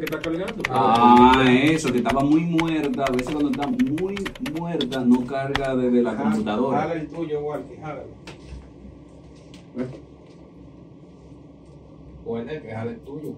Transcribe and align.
Que 0.00 0.04
está 0.06 0.20
cargando. 0.20 0.62
Ah, 0.70 1.44
eso, 1.48 1.92
que 1.92 1.98
estaba 1.98 2.20
muy 2.22 2.40
muerta. 2.40 3.04
A 3.04 3.12
veces 3.12 3.30
cuando 3.32 3.50
está 3.50 3.66
muy 3.68 4.16
muerta 4.58 5.00
no 5.04 5.24
carga 5.26 5.76
desde 5.76 6.02
la 6.02 6.10
Jala- 6.12 6.22
computadora. 6.30 6.78
Jala 6.80 6.94
el 6.94 7.08
tuyo, 7.08 7.40
Walkie, 7.40 7.76
jálalo. 7.76 8.08
O 12.26 12.38
el 12.38 12.46
que 12.62 12.70
jala 12.72 12.90
el 12.90 12.98
tuyo. 13.00 13.32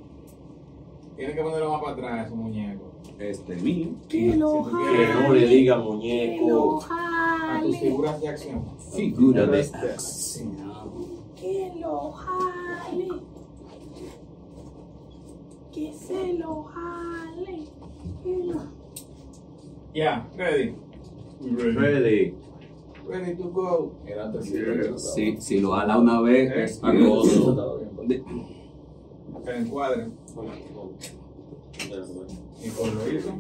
Tienes 1.17 1.35
que 1.35 1.43
ponerlo 1.43 1.73
más 1.73 1.81
para 1.83 1.93
atrás, 1.95 2.27
esos 2.27 2.39
muñecos. 2.39 2.87
Este 3.19 3.57
mío. 3.57 3.89
Que 4.09 4.37
lo 4.37 4.65
Si 4.67 4.71
no 4.73 5.33
le 5.33 5.47
diga 5.47 5.75
Que 5.77 5.79
lo 5.83 5.85
muñeco. 5.93 6.77
A 6.77 7.61
tus 7.63 7.75
jale. 7.77 7.79
figuras 7.81 8.21
de 8.21 8.29
acción. 8.29 8.65
Figura 8.95 9.47
de 9.47 9.61
acción. 9.61 10.51
Que 11.41 11.73
lo 11.81 12.11
jale. 12.13 13.09
Que 15.77 15.93
se 15.93 16.33
lo 16.39 16.63
jale. 16.63 17.65
Que 18.25 18.37
lo- 18.47 18.63
Ya, 19.95 20.27
ready. 20.35 20.75
Ready. 21.43 22.35
Ready 23.07 23.37
to 23.37 23.51
go. 23.51 23.93
Era 24.07 24.33
tercero. 24.33 24.97
Si, 24.99 25.37
si 25.39 25.61
lo 25.61 25.73
jala 25.73 25.99
una 25.99 26.23
vez, 26.23 26.51
es 26.51 26.81
acoso. 26.83 27.55
De- 28.09 28.25
Que 29.45 29.53
le 29.53 29.59
encuadren. 29.59 30.15
Nicole 32.63 32.93
lo 32.95 33.13
hizo. 33.13 33.31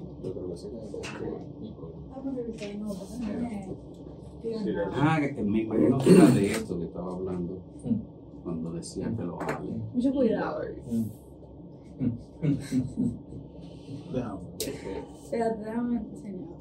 Ah, 4.92 5.18
que 5.20 5.42
me 5.42 5.62
imagino 5.62 5.98
que 5.98 6.10
era 6.14 6.26
de 6.26 6.46
esto 6.52 6.78
que 6.78 6.84
estaba 6.84 7.12
hablando. 7.12 7.58
Cuando 8.44 8.72
decía 8.72 9.12
que 9.16 9.22
lo 9.24 9.38
jale. 9.38 9.70
Mucho 9.94 10.12
cuidado. 10.12 10.60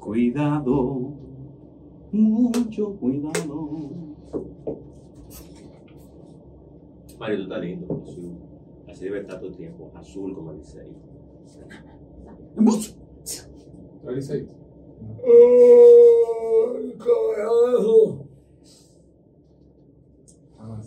Cuidado, 0.00 1.12
mucho 2.12 2.96
cuidado. 2.96 3.68
Mario, 7.18 7.36
tú 7.36 7.42
estás 7.42 7.60
lindo. 7.60 8.02
Azul. 8.02 8.38
Así 8.88 9.04
debe 9.04 9.20
estar 9.20 9.40
tu 9.40 9.50
tiempo. 9.52 9.90
Azul 9.94 10.34
como 10.34 10.52
el 10.52 10.62
6. 10.62 10.88
Ready, 14.04 14.22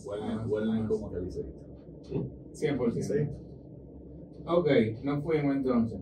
Huelen, 0.06 0.40
huelen 0.50 0.88
como 0.88 1.12
que 1.12 1.20
dice. 1.20 1.46
100%. 2.54 3.49
Ok, 4.52 4.68
nos 5.04 5.24
fuimos 5.24 5.56
entonces. 5.56 6.00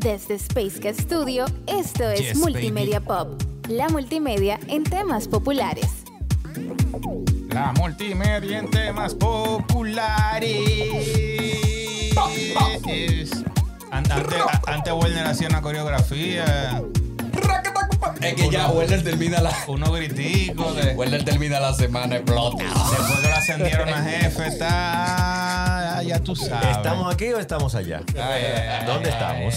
Desde 0.00 0.34
Space 0.34 0.94
Studio, 0.94 1.44
esto 1.66 2.10
es 2.10 2.20
Yes, 2.20 2.36
Multimedia 2.38 3.00
Pop, 3.00 3.40
la 3.68 3.88
multimedia 3.88 4.58
en 4.68 4.82
temas 4.84 5.28
populares. 5.28 6.04
La 7.50 7.72
multimedia 7.78 8.58
en 8.58 8.70
temas 8.70 9.14
populares. 9.14 10.58
An- 13.92 14.10
Antes, 14.10 14.40
a- 14.40 14.62
antes 14.72 14.92
Werner 14.92 15.26
hacía 15.26 15.48
una 15.48 15.62
coreografía, 15.62 16.82
Es 18.20 18.34
que 18.34 18.50
ya 18.50 18.68
Werner 18.70 19.02
termina 19.02 19.40
la. 19.40 19.52
unos 19.68 19.90
griticos. 19.94 20.76
De, 20.76 20.94
Werner 20.94 21.24
termina 21.24 21.60
la 21.60 21.74
semana 21.74 22.16
explota. 22.16 22.64
después 22.64 23.20
que 23.20 23.28
lo 23.28 23.34
ascendieron 23.34 23.88
a 23.88 24.02
jefe, 24.02 24.46
está. 24.46 26.02
Ya 26.04 26.20
tú 26.20 26.36
sabes. 26.36 26.76
¿Estamos 26.76 27.12
aquí 27.12 27.26
o 27.26 27.38
estamos 27.38 27.74
allá? 27.74 28.02
Ay, 28.14 28.44
ay, 28.44 28.68
ay, 28.68 28.86
¿Dónde 28.86 29.10
ay, 29.10 29.14
estamos? 29.14 29.54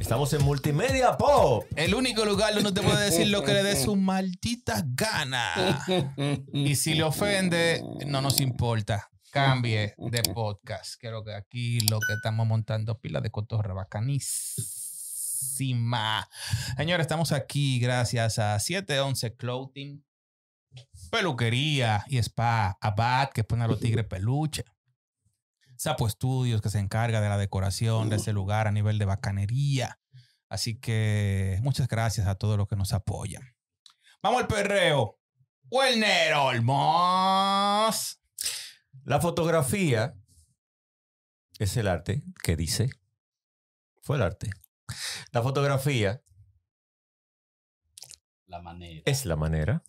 Estamos 0.00 0.32
en 0.32 0.42
Multimedia 0.42 1.16
Pop. 1.16 1.64
El 1.76 1.94
único 1.94 2.24
lugar 2.24 2.54
donde 2.54 2.72
te 2.72 2.86
puede 2.86 3.04
decir 3.04 3.28
lo 3.28 3.42
que 3.42 3.52
le 3.52 3.62
dé 3.62 3.76
su 3.76 3.96
maldita 3.96 4.82
gana. 4.84 5.84
Y 6.52 6.76
si 6.76 6.94
le 6.94 7.04
ofende, 7.04 7.82
no 8.06 8.20
nos 8.20 8.40
importa. 8.40 9.08
Cambie 9.30 9.94
de 9.98 10.22
podcast. 10.32 10.94
Creo 11.00 11.24
que 11.24 11.34
aquí 11.34 11.80
lo 11.88 11.98
que 11.98 12.12
estamos 12.12 12.46
montando 12.46 13.00
pila 13.00 13.20
de 13.20 13.30
cotorra 13.30 13.74
bacanísima. 15.34 16.28
Señores, 16.76 17.04
estamos 17.04 17.32
aquí 17.32 17.78
gracias 17.78 18.38
a 18.38 18.58
711 18.58 19.36
Clothing, 19.36 20.04
peluquería 21.10 22.04
y 22.08 22.18
spa, 22.18 22.76
Abad, 22.80 23.30
que 23.30 23.44
pone 23.44 23.64
a 23.64 23.68
los 23.68 23.80
tigres 23.80 24.06
peluche. 24.06 24.64
Sapo 25.76 26.08
Studios, 26.08 26.62
que 26.62 26.70
se 26.70 26.78
encarga 26.78 27.20
de 27.20 27.28
la 27.28 27.36
decoración 27.36 28.08
de 28.08 28.16
ese 28.16 28.32
lugar 28.32 28.68
a 28.68 28.72
nivel 28.72 28.98
de 28.98 29.04
bacanería. 29.04 29.98
Así 30.48 30.78
que 30.78 31.58
muchas 31.62 31.88
gracias 31.88 32.26
a 32.26 32.36
todos 32.36 32.56
los 32.56 32.68
que 32.68 32.76
nos 32.76 32.92
apoyan. 32.92 33.42
Vamos 34.22 34.42
al 34.42 34.48
perreo. 34.48 35.18
Werner 35.70 36.34
Olmos. 36.34 38.20
La 39.04 39.20
fotografía 39.20 40.14
es 41.58 41.76
el 41.76 41.88
arte 41.88 42.22
que 42.42 42.56
dice. 42.56 42.90
Fue 44.02 44.16
el 44.16 44.22
arte. 44.22 44.50
La 45.32 45.42
fotografía 45.42 46.22
La 48.46 48.60
manera. 48.60 49.02
es 49.06 49.24
la 49.26 49.36
manera. 49.36 49.82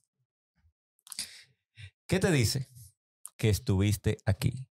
¿Qué 2.08 2.20
te 2.20 2.32
dice 2.32 2.70
que 3.38 3.50
estuviste 3.50 4.18
aquí? 4.26 4.68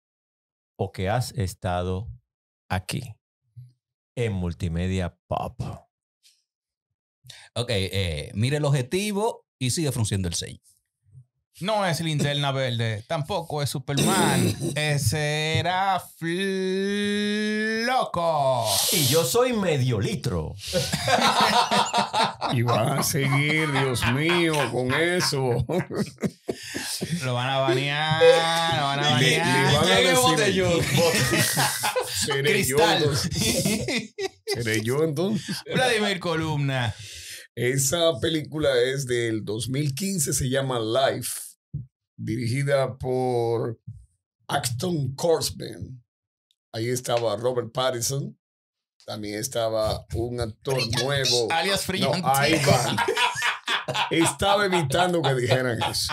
O 0.76 0.92
que 0.92 1.08
has 1.08 1.32
estado 1.32 2.08
aquí. 2.68 3.16
En 4.14 4.32
Multimedia 4.32 5.16
Pop. 5.26 5.60
Ok, 7.54 7.70
eh, 7.70 8.30
mire 8.34 8.56
el 8.56 8.64
objetivo 8.64 9.46
y 9.58 9.70
sigue 9.70 9.92
frunciendo 9.92 10.28
el 10.28 10.34
ceño. 10.34 10.60
No 11.60 11.84
es 11.84 12.00
linterna 12.00 12.52
verde, 12.52 13.04
tampoco 13.06 13.60
es 13.62 13.68
Superman. 13.68 14.56
Ese 14.74 15.58
era 15.58 16.02
Floco. 17.86 18.66
Y 18.92 19.06
yo 19.08 19.24
soy 19.24 19.52
medio 19.52 20.00
litro. 20.00 20.54
Y 22.52 22.62
van 22.62 22.98
a 22.98 23.02
seguir, 23.04 23.70
Dios 23.70 24.04
mío, 24.12 24.54
con 24.72 24.92
eso. 24.92 25.64
Lo 27.22 27.34
van 27.34 27.48
a 27.48 27.58
banear, 27.58 28.20
lo 28.76 28.82
van 28.86 28.98
a 29.04 29.20
Le- 29.20 29.30
le 29.30 29.38
banear. 29.38 29.74
van 29.74 29.84
a 29.84 29.96
decir- 30.00 30.20
botellón. 30.20 30.80
Seré 32.08 32.64
yo, 32.64 32.76
Cristal. 32.76 32.96
entonces. 33.02 33.30
Seré 34.46 34.82
yo 34.82 35.04
entonces. 35.04 35.56
Vladimir 35.72 36.18
Columna. 36.18 36.92
Esa 37.54 38.18
película 38.20 38.70
es 38.92 39.06
del 39.06 39.44
2015, 39.44 40.32
se 40.32 40.48
llama 40.50 40.80
Life, 40.80 41.30
dirigida 42.22 42.96
por 42.98 43.80
Acton 44.48 45.14
Korsman. 45.14 46.02
Ahí 46.72 46.88
estaba 46.88 47.36
Robert 47.36 47.72
Pattinson. 47.72 48.36
También 49.06 49.38
estaba 49.38 50.04
un 50.14 50.40
actor 50.40 50.78
nuevo. 51.02 51.48
Alias 51.50 51.80
No, 51.80 51.86
Frillante. 51.86 52.22
ahí 52.24 52.52
va. 52.68 52.96
Estaba 54.10 54.66
evitando 54.66 55.22
que 55.22 55.34
dijeran 55.34 55.82
eso. 55.82 56.12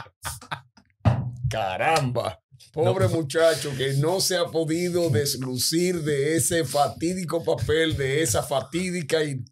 Caramba. 1.50 2.42
Pobre 2.74 3.08
muchacho 3.08 3.72
que 3.76 3.94
no 3.94 4.20
se 4.22 4.38
ha 4.38 4.46
podido 4.46 5.10
deslucir 5.10 6.04
de 6.04 6.36
ese 6.36 6.64
fatídico 6.64 7.44
papel, 7.44 7.98
de 7.98 8.22
esa 8.22 8.44
fatídica 8.44 9.24
y 9.24 9.44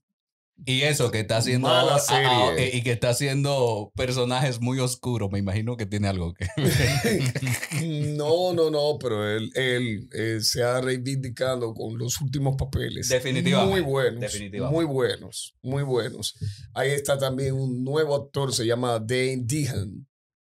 Y 0.66 0.84
eso, 0.84 1.12
que 1.12 1.20
está 1.20 1.38
haciendo. 1.38 1.68
Mala 1.68 2.00
serie. 2.00 2.28
ah, 2.30 2.54
eh, 2.58 2.72
y 2.74 2.82
que 2.82 2.92
está 2.92 3.10
haciendo 3.10 3.92
personajes 3.96 4.62
muy 4.62 4.80
oscuros. 4.80 5.30
Me 5.30 5.40
imagino 5.40 5.76
que 5.76 5.86
tiene 5.86 6.08
algo 6.08 6.34
que. 6.34 6.48
No, 8.16 8.54
no, 8.54 8.70
no, 8.70 8.98
pero 9.00 9.30
él, 9.30 9.52
él 9.56 10.08
eh, 10.14 10.40
se 10.42 10.64
ha 10.64 10.80
reivindicado 10.80 11.74
con 11.74 11.98
los 11.98 12.22
últimos 12.22 12.56
papeles. 12.58 13.10
Definitivamente, 13.10 13.72
Muy 13.72 13.82
buenos. 13.82 14.22
definitivamente. 14.22 14.76
Muy 14.76 14.86
buenos, 14.86 15.56
muy 15.62 15.84
buenos. 15.84 16.36
Ahí 16.74 16.92
está 16.92 17.18
también 17.18 17.54
un 17.54 17.84
nuevo 17.84 18.16
actor, 18.16 18.54
se 18.54 18.66
llama 18.66 19.00
Dane 19.00 19.42
Dehan, 19.44 20.08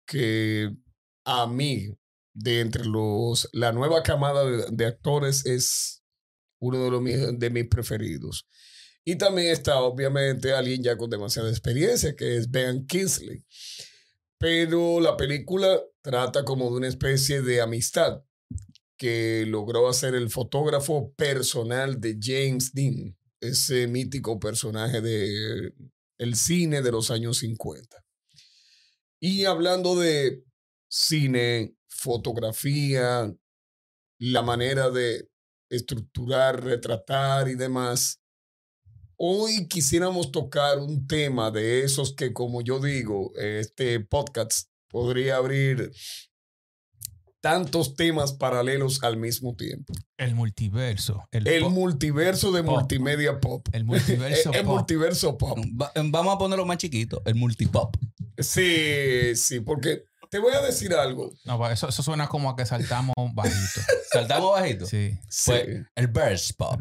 que 0.07 0.71
a 1.25 1.47
mí, 1.47 1.89
de 2.35 2.61
entre 2.61 2.85
los, 2.85 3.49
la 3.53 3.73
nueva 3.73 4.03
camada 4.03 4.45
de, 4.45 4.67
de 4.71 4.87
actores, 4.87 5.47
es 5.47 6.03
uno 6.61 6.85
de, 6.85 6.91
los, 6.91 7.39
de 7.39 7.51
mis 7.51 7.67
preferidos. 7.69 8.47
Y 9.05 9.17
también 9.17 9.49
está, 9.49 9.81
obviamente, 9.81 10.53
alguien 10.53 10.83
ya 10.83 10.97
con 10.97 11.11
demasiada 11.11 11.51
experiencia, 11.51 12.17
que 12.17 12.37
es 12.37 12.51
Ben 12.51 12.87
Kingsley. 12.87 13.45
Pero 14.39 15.01
la 15.01 15.17
película 15.17 15.81
trata 16.03 16.45
como 16.45 16.71
de 16.71 16.77
una 16.77 16.89
especie 16.89 17.43
de 17.43 17.61
amistad 17.61 18.23
que 18.97 19.45
logró 19.47 19.89
hacer 19.89 20.15
el 20.15 20.31
fotógrafo 20.31 21.13
personal 21.15 22.01
de 22.01 22.17
James 22.21 22.73
Dean, 22.73 23.17
ese 23.41 23.87
mítico 23.87 24.39
personaje 24.39 25.01
de 25.01 25.75
el 26.19 26.37
cine 26.37 26.81
de 26.81 26.93
los 26.93 27.11
años 27.11 27.39
50. 27.39 28.05
Y 29.21 29.45
hablando 29.45 29.97
de 29.97 30.45
cine, 30.89 31.75
fotografía, 31.89 33.35
la 34.19 34.43
manera 34.43 34.91
de 34.91 35.29
estructurar, 35.69 36.63
retratar 36.63 37.49
y 37.49 37.55
demás. 37.55 38.21
Hoy 39.27 39.69
quisiéramos 39.69 40.31
tocar 40.33 40.79
un 40.81 41.07
tema 41.07 41.51
de 41.51 41.83
esos 41.83 42.13
que, 42.15 42.35
como 42.35 42.61
yo 42.61 42.79
digo, 42.79 43.33
este 43.37 43.99
podcast 44.01 44.69
podría 44.91 45.37
abrir 45.37 45.91
tantos 47.41 47.97
temas 47.97 48.35
paralelos 48.35 49.03
al 49.03 49.17
mismo 49.17 49.57
tiempo. 49.57 49.95
El 50.19 50.35
multiverso. 50.35 51.27
El, 51.31 51.65
multiverso 51.71 52.53
de 52.53 52.63
Pop. 52.65 52.81
multimedia 52.81 53.41
pop. 53.41 53.67
el 53.73 53.85
multiverso. 53.87 54.51
El, 54.51 54.57
el 54.61 54.65
pop. 54.67 54.75
multiverso 54.75 55.39
pop. 55.39 55.59
Va- 55.81 55.91
vamos 56.05 56.35
a 56.35 56.39
ponerlo 56.39 56.67
más 56.67 56.77
chiquito, 56.77 57.23
el 57.25 57.35
multipop. 57.35 57.97
Sí, 58.37 59.35
sí, 59.37 59.61
porque 59.61 60.03
te 60.29 60.39
voy 60.39 60.53
a 60.53 60.61
decir 60.61 60.93
algo. 60.93 61.33
No, 61.47 61.71
eso, 61.71 61.89
eso 61.89 62.03
suena 62.03 62.29
como 62.29 62.51
a 62.51 62.57
que 62.57 62.67
saltamos 62.67 63.15
bajito. 63.33 63.81
Saltamos 64.13 64.53
bajito. 64.53 64.85
Sí, 64.85 65.19
Sí, 65.31 65.51
Pues, 65.51 65.87
el 65.95 66.09
burst 66.09 66.59
pop. 66.59 66.81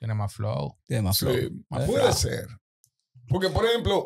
Tiene 0.00 0.14
más 0.14 0.32
flow. 0.32 0.78
Tiene 0.86 1.02
más 1.02 1.18
sí, 1.18 1.26
flow. 1.26 1.64
más 1.68 1.84
puede 1.84 2.02
flow. 2.04 2.14
ser. 2.14 2.48
Porque, 3.28 3.50
por 3.50 3.66
ejemplo, 3.66 4.02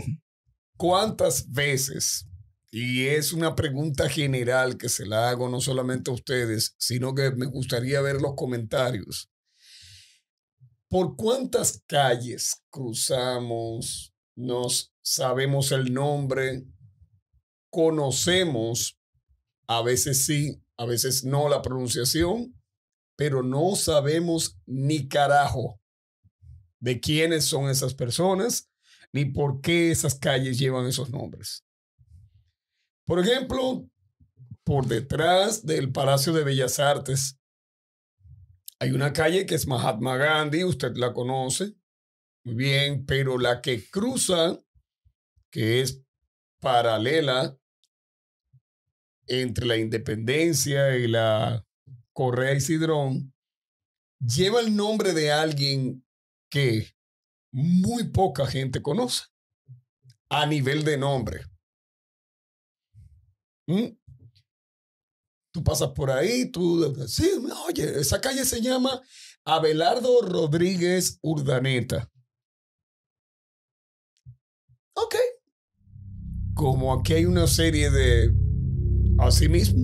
¿cuántas 0.77 1.51
veces? 1.51 2.27
Y 2.73 3.07
es 3.07 3.33
una 3.33 3.55
pregunta 3.55 4.09
general 4.09 4.77
que 4.77 4.89
se 4.89 5.07
la 5.07 5.31
hago 5.31 5.49
no 5.49 5.61
solamente 5.61 6.11
a 6.11 6.15
ustedes, 6.15 6.75
sino 6.79 7.15
que 7.15 7.31
me 7.31 7.47
gustaría 7.47 8.01
ver 8.01 8.21
los 8.21 8.35
comentarios. 8.35 9.31
¿Por 10.89 11.15
cuántas 11.17 11.81
calles 11.87 12.61
cruzamos? 12.71 14.13
Nos 14.35 14.93
sabemos 15.01 15.71
el 15.71 15.95
nombre, 15.95 16.65
conocemos, 17.71 18.99
a 19.69 19.81
veces 19.83 20.27
sí, 20.27 20.61
a 20.77 20.87
veces 20.87 21.23
no 21.23 21.49
la 21.49 21.63
pronunciación, 21.63 22.61
pero 23.17 23.45
no 23.45 23.77
sabemos 23.77 24.59
ni 24.67 25.07
carajo 25.07 25.81
de 26.85 27.01
quiénes 27.01 27.47
son 27.47 27.71
esas 27.71 27.95
personas 27.95 28.71
ni 29.11 29.25
por 29.25 29.63
qué 29.63 29.91
esas 29.91 30.17
calles 30.17 30.59
llevan 30.59 30.87
esos 30.87 31.09
nombres. 31.09 31.65
Por 33.07 33.21
ejemplo, 33.21 33.89
por 34.65 34.87
detrás 34.87 35.65
del 35.65 35.91
Palacio 35.93 36.35
de 36.35 36.45
Bellas 36.45 36.79
Artes 36.79 37.41
hay 38.79 38.91
una 38.91 39.15
calle 39.15 39.47
que 39.47 39.55
es 39.55 39.67
Mahatma 39.67 40.19
Gandhi, 40.19 40.65
usted 40.65 40.95
la 40.97 41.15
conoce 41.15 41.75
muy 42.45 42.55
bien, 42.55 43.07
pero 43.07 43.39
la 43.39 43.63
que 43.63 43.89
cruza, 43.89 44.59
que 45.51 45.81
es 45.81 46.03
paralela 46.61 47.59
entre 49.27 49.65
la 49.65 49.79
Independencia 49.79 50.99
y 50.99 51.09
la 51.09 51.67
Correa 52.13 52.53
y 52.53 52.61
lleva 54.21 54.61
el 54.61 54.77
nombre 54.77 55.15
de 55.15 55.33
alguien 55.33 56.04
que 56.55 56.87
muy 57.53 58.05
poca 58.05 58.47
gente 58.47 58.81
conoce 58.81 59.25
a 60.31 60.47
nivel 60.47 60.85
de 60.85 60.97
nombre. 60.97 61.41
¿Mm? 63.67 63.89
Tú 65.53 65.65
pasas 65.65 65.91
por 65.91 66.13
ahí, 66.13 66.53
tú, 66.53 66.95
sí, 67.09 67.29
oye, 67.69 67.99
esa 68.01 68.21
calle 68.21 68.45
se 68.45 68.61
llama 68.61 69.03
Abelardo 69.45 70.23
Rodríguez 70.23 71.19
Urdaneta. 71.23 72.09
Ok. 74.95 75.17
Como 76.55 76.93
aquí 76.93 77.15
hay 77.15 77.25
una 77.25 77.49
serie 77.49 77.91
de, 77.91 78.33
así 79.19 79.49
mismo, 79.49 79.83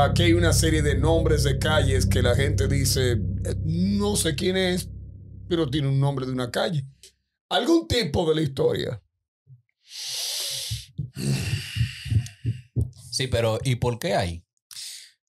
aquí 0.00 0.22
hay 0.22 0.32
una 0.32 0.54
serie 0.54 0.80
de 0.80 0.98
nombres 0.98 1.44
de 1.44 1.58
calles 1.58 2.06
que 2.06 2.22
la 2.22 2.34
gente 2.34 2.68
dice, 2.68 3.12
"Eh, 3.12 3.54
no 3.64 4.16
sé 4.16 4.34
quién 4.34 4.56
es, 4.56 4.88
pero 5.48 5.68
tiene 5.68 5.88
un 5.88 6.00
nombre 6.00 6.26
de 6.26 6.32
una 6.32 6.50
calle. 6.50 6.86
Algún 7.48 7.86
tipo 7.86 8.28
de 8.28 8.34
la 8.34 8.40
historia. 8.42 9.02
Sí, 13.10 13.26
pero 13.26 13.58
¿y 13.62 13.76
por 13.76 13.98
qué 13.98 14.14
hay? 14.14 14.44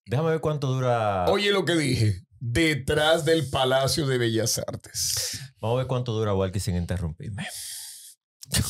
Déjame 0.06 0.30
ver 0.30 0.40
cuánto 0.40 0.68
dura. 0.68 1.26
Oye 1.28 1.50
lo 1.50 1.64
que 1.64 1.74
dije, 1.74 2.22
detrás 2.38 3.24
del 3.24 3.48
Palacio 3.50 4.06
de 4.06 4.18
Bellas 4.18 4.58
Artes. 4.58 5.38
Vamos 5.60 5.76
a 5.76 5.78
ver 5.78 5.86
cuánto 5.86 6.12
dura 6.12 6.34
Walkie 6.34 6.60
sin 6.60 6.76
interrumpirme. 6.76 7.46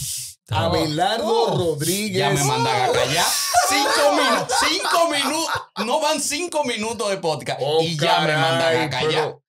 Abelardo 0.51 1.57
Rodríguez. 1.57 2.19
Ya 2.19 2.31
me 2.31 2.45
mandan 2.45 2.83
a 2.91 2.93
callar. 2.93 3.25
Cinco 3.69 4.13
minutos, 4.15 4.57
cinco 4.69 5.11
minutos. 5.11 5.55
No 5.87 6.01
van 6.01 6.21
cinco 6.21 6.65
minutos 6.65 7.09
de 7.11 7.17
podcast. 7.17 7.61
Oh, 7.63 7.81
y 7.83 7.97
ya 7.97 8.21
me 8.21 8.35
mandan 8.37 8.83
a 8.83 8.91
callar. 8.91 9.11
pero- 9.11 9.43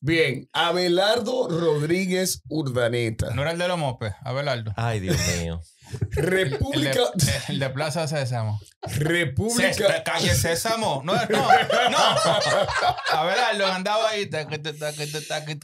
Bien, 0.00 0.48
Abelardo 0.52 1.48
Rodríguez 1.48 2.42
Urdaneta. 2.48 3.34
No 3.34 3.42
era 3.42 3.50
el 3.52 3.58
de 3.58 3.66
los 3.68 3.78
mopes, 3.78 4.12
Abelardo. 4.22 4.72
Ay, 4.76 5.00
Dios 5.00 5.16
mío. 5.40 5.60
El 5.90 6.10
de, 6.16 6.20
República. 6.20 7.00
el 7.48 7.58
de 7.58 7.70
Plaza 7.70 8.06
Sésamo. 8.06 8.60
República. 8.82 9.72
Cés- 9.72 10.02
calle 10.04 10.34
Sésamo. 10.34 11.02
No, 11.04 11.14
no, 11.14 11.48
no. 11.90 11.98
Abelardo 13.10 13.66
andaba 13.66 14.10
ahí, 14.10 14.28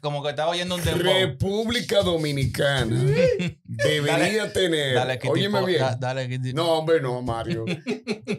como 0.01 0.23
que 0.23 0.31
estaba 0.31 0.51
oyendo 0.51 0.75
un 0.77 0.83
dembow. 0.85 1.13
República 1.13 2.01
Dominicana 2.03 2.97
debería 3.65 4.53
tener. 4.53 4.95
Dale, 4.95 5.21
óyeme 5.29 5.65
bien. 5.67 5.81
da- 5.81 5.97
dale, 5.97 6.39
No, 6.55 6.73
hombre, 6.73 7.01
no, 7.01 7.21
Mario. 7.23 7.65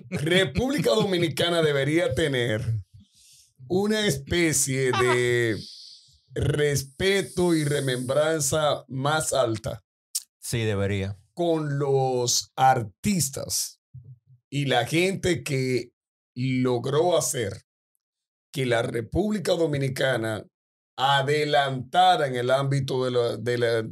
República 0.10 0.90
Dominicana 0.92 1.62
debería 1.62 2.14
tener 2.16 2.64
una 3.68 4.06
especie 4.08 4.92
de 4.92 5.56
respeto 6.36 7.54
y 7.56 7.64
remembranza 7.64 8.84
más 8.88 9.34
alta 9.34 9.84
Sí, 10.40 10.60
debería. 10.60 11.18
con 11.34 11.80
los 11.80 12.52
artistas 12.56 13.80
y 14.50 14.66
la 14.66 14.86
gente 14.86 15.44
que 15.44 15.92
logró 16.36 17.18
hacer 17.18 17.64
que 18.52 18.66
la 18.66 18.82
República 18.82 19.54
Dominicana 19.54 20.46
adelantara 20.98 22.28
en 22.28 22.36
el 22.36 22.50
ámbito 22.52 23.04
de 23.06 23.12
la- 23.12 23.38
de 23.38 23.58
la- 23.58 23.90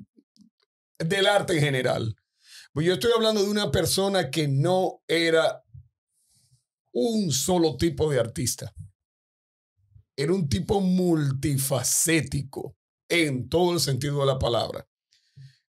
del 1.00 1.28
arte 1.28 1.54
en 1.54 1.60
general. 1.60 2.16
Pues 2.72 2.86
yo 2.88 2.94
estoy 2.94 3.12
hablando 3.16 3.44
de 3.44 3.50
una 3.50 3.72
persona 3.72 4.30
que 4.32 4.48
no 4.48 5.02
era 5.08 5.64
un 6.94 7.32
solo 7.32 7.76
tipo 7.78 8.10
de 8.10 8.20
artista. 8.20 8.74
Era 10.16 10.34
un 10.34 10.48
tipo 10.48 10.80
multifacético 10.80 12.76
en 13.10 13.50
todo 13.50 13.74
el 13.74 13.80
sentido 13.80 14.20
de 14.20 14.28
la 14.28 14.40
palabra. 14.40 14.88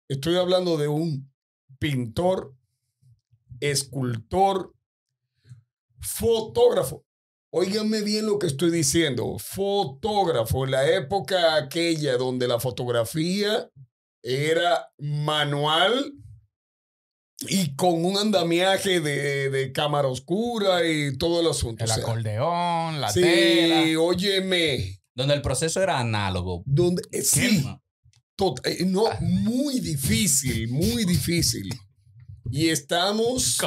Estoy 0.08 0.36
hablando 0.36 0.76
de 0.76 0.88
un 0.88 1.32
pintor, 1.78 2.54
escultor, 3.60 4.74
fotógrafo. 6.00 7.04
Óiganme 7.50 8.02
bien 8.02 8.26
lo 8.26 8.38
que 8.38 8.48
estoy 8.48 8.70
diciendo. 8.70 9.38
Fotógrafo, 9.38 10.64
en 10.64 10.72
la 10.72 10.90
época 10.90 11.54
aquella 11.54 12.16
donde 12.16 12.48
la 12.48 12.60
fotografía 12.60 13.70
era 14.22 14.92
manual 14.98 16.12
y 17.40 17.74
con 17.74 18.04
un 18.04 18.16
andamiaje 18.16 19.00
de, 19.00 19.50
de 19.50 19.72
cámara 19.72 20.08
oscura 20.08 20.86
y 20.88 21.16
todo 21.16 21.40
el 21.40 21.48
asunto. 21.48 21.84
El 21.84 21.90
O 21.90 21.94
sea, 21.94 22.02
acordeón, 22.02 23.00
la 23.00 23.10
sí, 23.10 23.20
tela. 23.20 24.00
óyeme. 24.00 25.00
Donde 25.14 25.34
el 25.34 25.42
proceso 25.42 25.80
era 25.82 25.98
análogo. 26.00 26.62
Donde, 26.66 27.02
eh, 27.12 27.22
sí, 27.22 27.64
eh, 28.64 28.84
no, 28.86 29.04
muy 29.20 29.78
difícil, 29.80 30.68
muy 30.68 31.04
difícil. 31.04 31.68
Y 32.50 32.68
estamos. 32.68 33.58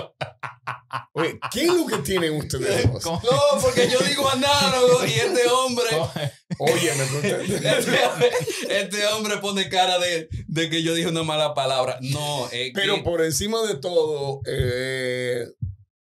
Oye, 1.13 1.39
¿qué 1.51 1.65
es 1.65 1.73
lo 1.73 1.85
que 1.85 1.97
tienen 1.97 2.33
ustedes 2.37 2.91
dos? 2.93 3.03
No, 3.05 3.21
porque 3.61 3.89
yo 3.89 3.99
digo 4.07 4.29
análogo 4.29 5.05
y 5.05 5.11
este 5.11 5.47
hombre. 5.49 5.85
Pero 6.59 6.73
usted- 7.17 7.41
Este, 7.77 8.81
este 8.81 9.07
hombre 9.07 9.37
pone 9.37 9.67
cara 9.69 9.99
de, 9.99 10.29
de 10.47 10.69
que 10.69 10.81
yo 10.83 10.93
dije 10.93 11.07
una 11.09 11.23
mala 11.23 11.53
palabra. 11.53 11.97
No, 12.01 12.47
es 12.51 12.71
pero 12.73 12.95
que- 12.95 13.01
por 13.03 13.21
encima 13.23 13.61
de 13.63 13.75
todo, 13.77 14.41
eh, 14.45 15.45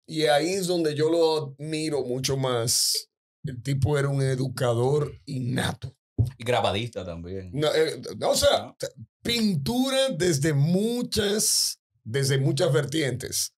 y 0.06 0.24
ahí 0.26 0.54
es 0.54 0.66
donde 0.66 0.94
yo 0.94 1.10
lo 1.10 1.54
admiro 1.58 2.02
mucho 2.04 2.36
más. 2.36 3.08
El 3.44 3.62
tipo 3.62 3.96
era 3.98 4.08
un 4.08 4.22
educador 4.22 5.12
innato. 5.26 5.94
y 6.38 6.44
grabadista 6.44 7.04
también. 7.04 7.50
No, 7.52 7.68
eh, 7.74 8.00
o 8.22 8.34
sea, 8.34 8.74
pintura 9.22 10.10
desde 10.10 10.52
muchas, 10.52 11.79
desde 12.10 12.38
muchas 12.38 12.72
vertientes. 12.72 13.54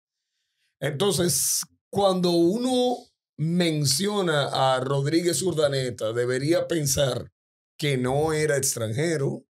Entonces, 0.80 1.62
cuando 1.90 2.32
uno 2.32 2.98
menciona 3.38 4.76
a 4.76 4.80
Rodríguez 4.82 5.42
Urdaneta, 5.42 6.12
debería 6.12 6.68
pensar 6.68 7.32
que 7.78 7.98
no 7.98 8.34
era 8.34 8.58
extranjero, 8.58 9.46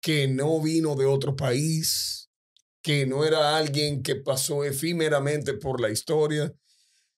que 0.00 0.28
no 0.28 0.62
vino 0.62 0.94
de 0.94 1.06
otro 1.06 1.34
país, 1.34 2.30
que 2.82 3.06
no 3.06 3.24
era 3.24 3.56
alguien 3.56 4.02
que 4.02 4.16
pasó 4.16 4.64
efímeramente 4.64 5.54
por 5.54 5.80
la 5.80 5.90
historia, 5.90 6.54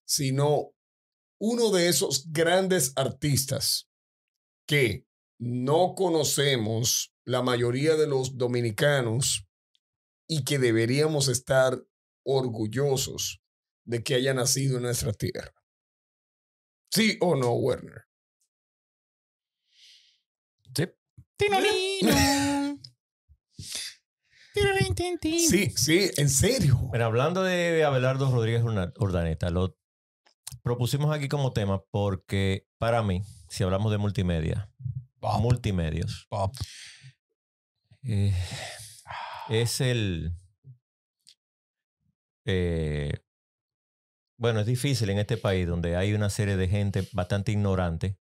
sino 0.07 0.73
uno 1.38 1.71
de 1.71 1.88
esos 1.88 2.33
grandes 2.33 2.93
artistas 2.97 3.88
que 4.67 5.05
no 5.38 5.95
conocemos 5.95 7.12
la 7.25 7.43
mayoría 7.43 7.97
de 7.97 8.07
los 8.07 8.38
dominicanos 8.38 9.46
y 10.28 10.45
que 10.45 10.59
deberíamos 10.59 11.28
estar 11.28 11.80
orgullosos 12.25 13.40
de 13.85 14.02
que 14.02 14.14
haya 14.14 14.35
nacido 14.35 14.76
en 14.76 14.83
nuestra 14.85 15.12
tierra. 15.12 15.52
¿Sí 16.90 17.18
o 17.21 17.37
no, 17.37 17.52
Werner? 17.52 18.02
Tiririntintín. 24.54 25.49
Sí, 25.50 25.71
sí, 25.76 26.11
en 26.16 26.30
serio. 26.30 26.88
Pero 26.90 27.04
hablando 27.04 27.42
de 27.42 27.85
Abelardo 27.85 28.30
Rodríguez 28.30 28.62
Urdaneta, 28.99 29.50
lo 29.50 29.76
propusimos 30.62 31.14
aquí 31.14 31.28
como 31.28 31.52
tema 31.52 31.83
porque 31.90 32.66
para 32.78 33.02
mí, 33.02 33.23
si 33.50 33.64
hablamos 33.64 33.92
de 33.92 33.99
multimedia, 33.99 34.71
Pop, 35.21 35.40
multimedios, 35.40 36.26
pop. 36.30 36.54
eh, 38.04 38.33
es 39.49 39.81
el... 39.81 40.33
eh, 42.45 43.12
bueno, 44.38 44.61
es 44.61 44.67
difícil 44.67 45.11
en 45.11 45.19
este 45.19 45.37
país 45.37 45.67
donde 45.67 45.97
hay 45.97 46.12
una 46.12 46.31
serie 46.31 46.57
de 46.57 46.69
gente 46.69 47.09
bastante 47.12 47.53
ignorante 47.53 48.19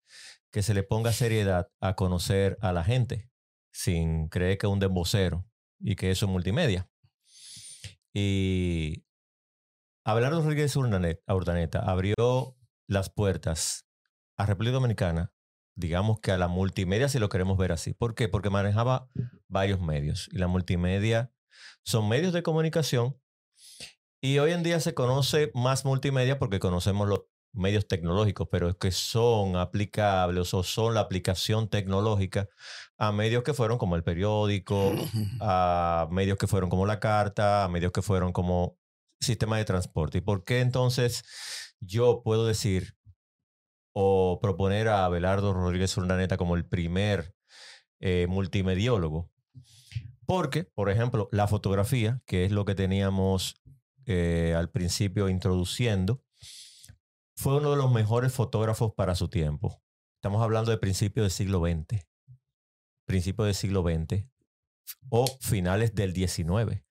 que 0.52 0.64
se 0.64 0.74
le 0.74 0.84
ponga 0.84 1.14
seriedad 1.14 1.70
a 1.80 1.96
conocer 1.96 2.58
a 2.62 2.74
la 2.74 2.84
gente 2.84 3.30
sin 3.72 4.28
creer 4.28 4.58
que 4.58 4.68
es 4.68 4.74
un 4.74 4.80
dembocero 4.80 5.48
y 5.80 5.96
que 5.96 6.12
eso 6.12 6.26
es 6.26 6.32
multimedia. 6.32 6.90
Y 8.14 9.06
Abelardo 10.04 10.42
Rodríguez 10.42 10.76
Urdanet- 10.76 11.22
Urdaneta 11.28 11.80
abrió 11.80 12.58
las 12.88 13.10
puertas 13.10 13.88
a 14.36 14.46
República 14.46 14.74
Dominicana, 14.74 15.32
digamos 15.76 16.20
que 16.20 16.32
a 16.32 16.38
la 16.38 16.50
multimedia 16.50 17.08
si 17.08 17.20
lo 17.20 17.30
queremos 17.30 17.58
ver 17.58 17.72
así. 17.72 17.94
¿Por 17.94 18.16
qué? 18.16 18.28
Porque 18.28 18.50
manejaba 18.50 19.10
varios 19.52 19.82
medios 19.82 20.30
y 20.32 20.38
la 20.38 20.48
multimedia 20.48 21.32
son 21.84 22.10
medios 22.10 22.34
de 22.34 22.42
comunicación 22.42 23.18
y 24.22 24.40
hoy 24.40 24.52
en 24.52 24.64
día 24.64 24.80
se 24.80 24.94
conoce 24.94 25.52
más 25.54 25.84
multimedia 25.84 26.40
porque 26.40 26.60
conocemos 26.60 27.08
los 27.08 27.22
medios 27.54 27.88
tecnológicos, 27.88 28.48
pero 28.50 28.70
es 28.70 28.76
que 28.76 28.92
son 28.92 29.56
aplicables 29.56 30.54
o 30.54 30.64
son 30.64 30.94
la 30.94 31.02
aplicación 31.02 31.68
tecnológica 31.70 32.48
a 32.98 33.12
medios 33.12 33.44
que 33.44 33.54
fueron 33.54 33.78
como 33.78 33.96
el 33.96 34.04
periódico, 34.04 34.94
a 35.42 36.08
medios 36.12 36.38
que 36.38 36.48
fueron 36.48 36.70
como 36.70 36.86
la 36.86 37.00
carta, 37.00 37.66
a 37.66 37.68
medios 37.68 37.92
que 37.92 38.02
fueron 38.02 38.32
como 38.32 38.78
sistema 39.20 39.58
de 39.58 39.66
transporte. 39.66 40.20
¿Y 40.20 40.22
por 40.22 40.44
qué 40.46 40.62
entonces 40.62 41.24
yo 41.80 42.22
puedo 42.24 42.46
decir 42.46 42.96
o 43.94 44.40
proponer 44.42 44.88
a 44.88 45.06
Abelardo 45.06 45.54
Rodríguez 45.54 45.96
Urdaneta 45.98 46.38
como 46.38 46.56
el 46.56 46.66
primer 46.66 47.36
eh, 48.00 48.28
multimediólogo? 48.30 49.30
Porque, 50.32 50.64
por 50.64 50.90
ejemplo, 50.90 51.28
la 51.34 51.46
fotografía, 51.46 52.22
que 52.26 52.46
es 52.46 52.54
lo 52.54 52.64
que 52.64 52.74
teníamos 52.74 53.62
eh, 54.06 54.56
al 54.58 54.70
principio 54.70 55.28
introduciendo, 55.28 56.24
fue 57.36 57.58
uno 57.58 57.72
de 57.72 57.76
los 57.76 57.92
mejores 57.92 58.32
fotógrafos 58.32 58.94
para 58.94 59.16
su 59.16 59.28
tiempo. 59.28 59.84
Estamos 60.22 60.42
hablando 60.42 60.72
de 60.72 60.78
principios 60.78 61.26
del 61.26 61.32
siglo 61.32 61.60
XX, 61.60 62.08
principios 63.06 63.48
del 63.48 63.56
siglo 63.56 63.84
XX 63.84 64.26
o 65.10 65.28
finales 65.42 65.96
del 65.96 66.16
XIX, 66.16 66.82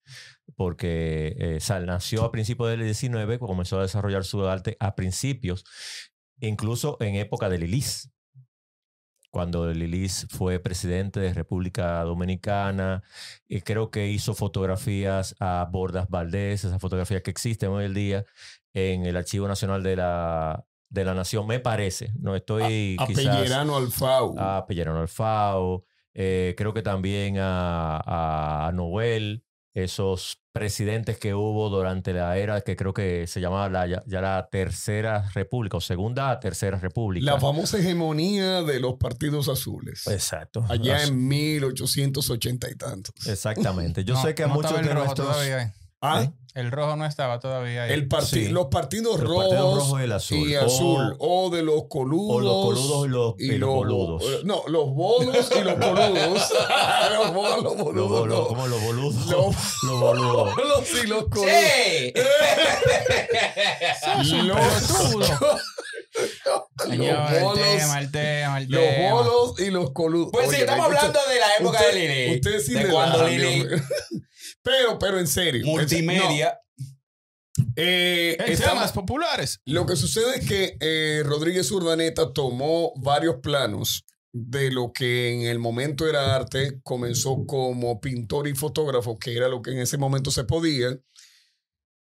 porque 0.55 1.35
eh, 1.39 1.59
Sal 1.61 1.87
nació 1.87 2.25
a 2.25 2.31
principios 2.31 2.69
del 2.69 2.93
XIX, 2.93 3.39
comenzó 3.39 3.79
a 3.79 3.81
desarrollar 3.81 4.23
su 4.23 4.45
arte 4.45 4.77
a 4.79 4.93
principios, 4.93 5.63
incluso 6.41 6.95
en 6.99 7.15
época 7.15 7.49
de 7.49 7.57
Lilis, 7.57 8.11
cuando 9.31 9.71
Lilis 9.73 10.27
fue 10.29 10.59
presidente 10.59 11.19
de 11.19 11.33
República 11.33 12.03
Dominicana, 12.03 13.01
y 13.47 13.61
creo 13.61 13.89
que 13.89 14.09
hizo 14.09 14.33
fotografías 14.35 15.35
a 15.39 15.67
Bordas 15.71 16.09
Valdés, 16.09 16.65
esas 16.65 16.81
fotografías 16.81 17.21
que 17.23 17.31
existen 17.31 17.69
hoy 17.69 17.85
en 17.85 17.93
día 17.93 18.25
en 18.73 19.05
el 19.05 19.15
Archivo 19.15 19.47
Nacional 19.47 19.83
de 19.83 19.95
la, 19.95 20.65
de 20.89 21.05
la 21.05 21.13
Nación, 21.13 21.47
me 21.47 21.59
parece. 21.59 22.11
No 22.19 22.35
estoy 22.35 22.97
A 22.99 23.07
quizás 23.07 23.25
Pellerano 23.25 23.77
Alfau. 23.77 24.35
a 24.37 24.65
Pellerano 24.67 24.99
Alfao, 24.99 25.85
eh, 26.13 26.53
creo 26.57 26.73
que 26.73 26.81
también 26.81 27.37
a, 27.39 28.67
a 28.67 28.71
Noel, 28.73 29.45
esos 29.73 30.37
presidentes 30.53 31.17
que 31.17 31.33
hubo 31.33 31.69
durante 31.69 32.11
la 32.11 32.37
era 32.37 32.59
que 32.61 32.75
creo 32.75 32.93
que 32.93 33.25
se 33.27 33.39
llamaba 33.39 33.69
la, 33.69 33.87
ya, 33.87 34.03
ya 34.05 34.19
la 34.19 34.49
Tercera 34.51 35.29
República 35.33 35.77
o 35.77 35.81
Segunda 35.81 36.37
Tercera 36.41 36.77
República. 36.77 37.25
La 37.25 37.39
famosa 37.39 37.77
hegemonía 37.79 38.61
de 38.63 38.79
los 38.81 38.95
partidos 38.95 39.47
azules. 39.47 40.05
Exacto. 40.07 40.65
allá 40.67 40.97
As- 40.97 41.07
en 41.09 41.25
1880 41.27 42.69
y 42.69 42.75
tantos. 42.75 43.27
Exactamente. 43.27 44.03
Yo 44.03 44.15
No, 44.15 44.21
sé 44.21 44.35
que 44.35 44.43
no 44.43 44.55
muchos 44.55 44.73
de 44.81 44.93
nuestros... 44.93 45.27
todavía. 45.29 45.73
Ah, 46.01 46.23
¿Eh? 46.23 46.31
El 46.53 46.69
rojo 46.69 46.97
no 46.97 47.05
estaba 47.05 47.39
todavía 47.39 47.83
ahí. 47.83 47.93
el 47.93 48.09
parti- 48.09 48.47
Sí. 48.47 48.49
los 48.49 48.65
partidos 48.67 49.21
El 49.21 49.25
rojos 49.27 49.45
Partido 49.45 49.75
Rojo 49.75 49.99
y 49.99 50.03
el 50.03 50.11
Azul. 50.11 50.49
y 50.49 50.55
O- 50.57 50.65
azul. 50.65 51.15
O, 51.19 51.49
de 51.49 51.63
los 51.63 51.83
coludos. 51.87 52.35
o 52.35 52.39
los 52.41 52.53
coludos 52.65 53.05
y 53.05 53.09
los- 53.09 53.33
y 53.39 53.51
los 53.57 53.69
boludos. 53.69 54.21
eh, 54.23 54.39
No, 54.43 54.63
los 54.67 54.89
bolos 54.93 55.49
y 55.55 55.63
los 55.63 55.73
coludos. 55.75 56.11
los 56.11 56.11
bolos, 57.33 57.63
Los 57.73 57.77
boludos. 57.77 58.09
boludos, 58.09 58.27
no. 58.27 58.47
como 58.47 58.67
los 58.67 58.83
boludos. 58.83 59.25
Los- 59.27 59.55
Los 59.83 59.99
boludos. 60.01 60.55
bolos 60.55 60.89
y 61.03 61.07
los 61.07 61.23
coludos. 61.29 61.45
Un 64.31 64.47
Los-. 64.47 64.57
Señor, 66.89 67.31
los 67.31 69.01
bolos, 69.11 69.59
los 69.59 69.59
y 69.59 69.69
los 69.71 69.91
coludos. 69.91 70.29
Pues 70.31 70.49
sí, 70.49 70.55
Oye, 70.55 70.59
estamos 70.61 70.87
usted- 70.87 70.97
hablando 70.97 71.19
de 71.29 71.39
la 71.39 71.55
época 71.59 71.79
usted- 71.79 71.93
de 71.93 72.07
Lili. 72.07 72.35
Usted 72.35 72.59
sí 72.59 72.73
de 72.73 72.87
cuando 72.89 73.27
Lili. 73.27 73.65
Pero, 74.63 74.99
pero 74.99 75.17
en 75.19 75.25
serio. 75.27 75.65
Multimedia. 75.65 76.59
No, 77.57 77.65
eh, 77.75 78.37
estamos- 78.47 78.73
temas 78.73 78.91
populares. 78.91 79.59
Lo 79.65 79.85
que 79.87 79.95
sucede 79.95 80.35
es 80.37 80.47
que 80.47 80.77
eh, 80.79 81.23
Rodríguez 81.25 81.71
Urdaneta 81.71 82.31
tomó 82.31 82.93
varios 82.97 83.37
planos 83.41 84.05
de 84.33 84.71
lo 84.71 84.93
que 84.93 85.33
en 85.33 85.41
el 85.47 85.57
momento 85.59 86.07
era 86.07 86.35
arte, 86.35 86.79
comenzó 86.83 87.43
como 87.47 87.99
pintor 87.99 88.47
y 88.47 88.53
fotógrafo, 88.55 89.17
que 89.17 89.35
era 89.35 89.47
lo 89.47 89.61
que 89.61 89.71
en 89.71 89.79
ese 89.79 89.97
momento 89.97 90.29
se 90.31 90.43
podía, 90.43 90.95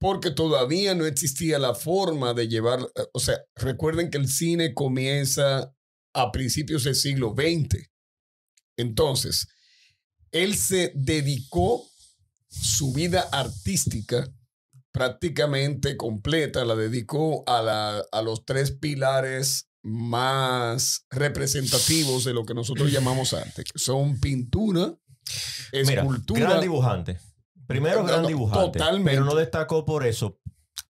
porque 0.00 0.30
todavía 0.30 0.94
no 0.94 1.04
existía 1.04 1.58
la 1.58 1.74
forma 1.74 2.32
de 2.34 2.48
llevar, 2.48 2.80
eh, 2.96 3.02
o 3.12 3.20
sea, 3.20 3.38
recuerden 3.54 4.10
que 4.10 4.18
el 4.18 4.28
cine 4.28 4.72
comienza 4.74 5.72
a 6.14 6.32
principios 6.32 6.84
del 6.84 6.94
siglo 6.96 7.34
XX. 7.36 7.90
Entonces, 8.78 9.46
él 10.32 10.56
se 10.56 10.92
dedicó 10.94 11.86
su 12.48 12.92
vida 12.92 13.28
artística 13.30 14.26
prácticamente 14.90 15.96
completa, 15.96 16.64
la 16.64 16.74
dedicó 16.74 17.44
a, 17.46 17.62
la- 17.62 18.02
a 18.10 18.22
los 18.22 18.44
tres 18.44 18.72
pilares 18.72 19.68
más 19.82 21.06
representativos 21.10 22.24
de 22.24 22.34
lo 22.34 22.44
que 22.44 22.54
nosotros 22.54 22.90
llamamos 22.90 23.32
arte, 23.34 23.64
que 23.64 23.78
son 23.78 24.18
pintura, 24.18 24.94
Mira, 25.72 26.02
escultura. 26.02 26.40
gran 26.40 26.60
dibujante. 26.60 27.18
Primero, 27.70 28.02
No, 28.02 28.06
gran 28.08 28.26
dibujante. 28.26 28.78
totalmente. 28.78 29.10
Pero 29.12 29.24
no 29.24 29.34
destacó 29.34 29.84
por 29.84 30.06
eso, 30.06 30.38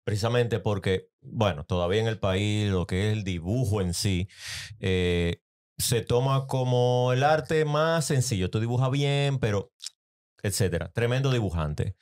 precisamente 0.05 0.59
porque, 0.61 1.09
bueno, 1.23 1.65
todavía 1.65 2.01
en 2.01 2.09
el 2.09 2.19
país 2.19 2.71
lo 2.71 2.87
que 2.87 3.09
es 3.11 3.17
el 3.17 3.25
dibujo 3.25 3.81
en 3.81 3.95
sí 3.95 4.29
eh, 4.81 5.41
se 5.79 6.03
toma 6.03 6.47
como 6.47 7.13
el 7.13 7.25
arte 7.25 7.65
más 7.65 8.05
sencillo. 8.07 8.51
Tú 8.51 8.61
dibujas 8.61 8.91
bien, 8.91 9.39
pero, 9.39 9.73
etcétera. 10.43 10.91
Tremendo 10.93 11.31
dibujante. 11.33 11.97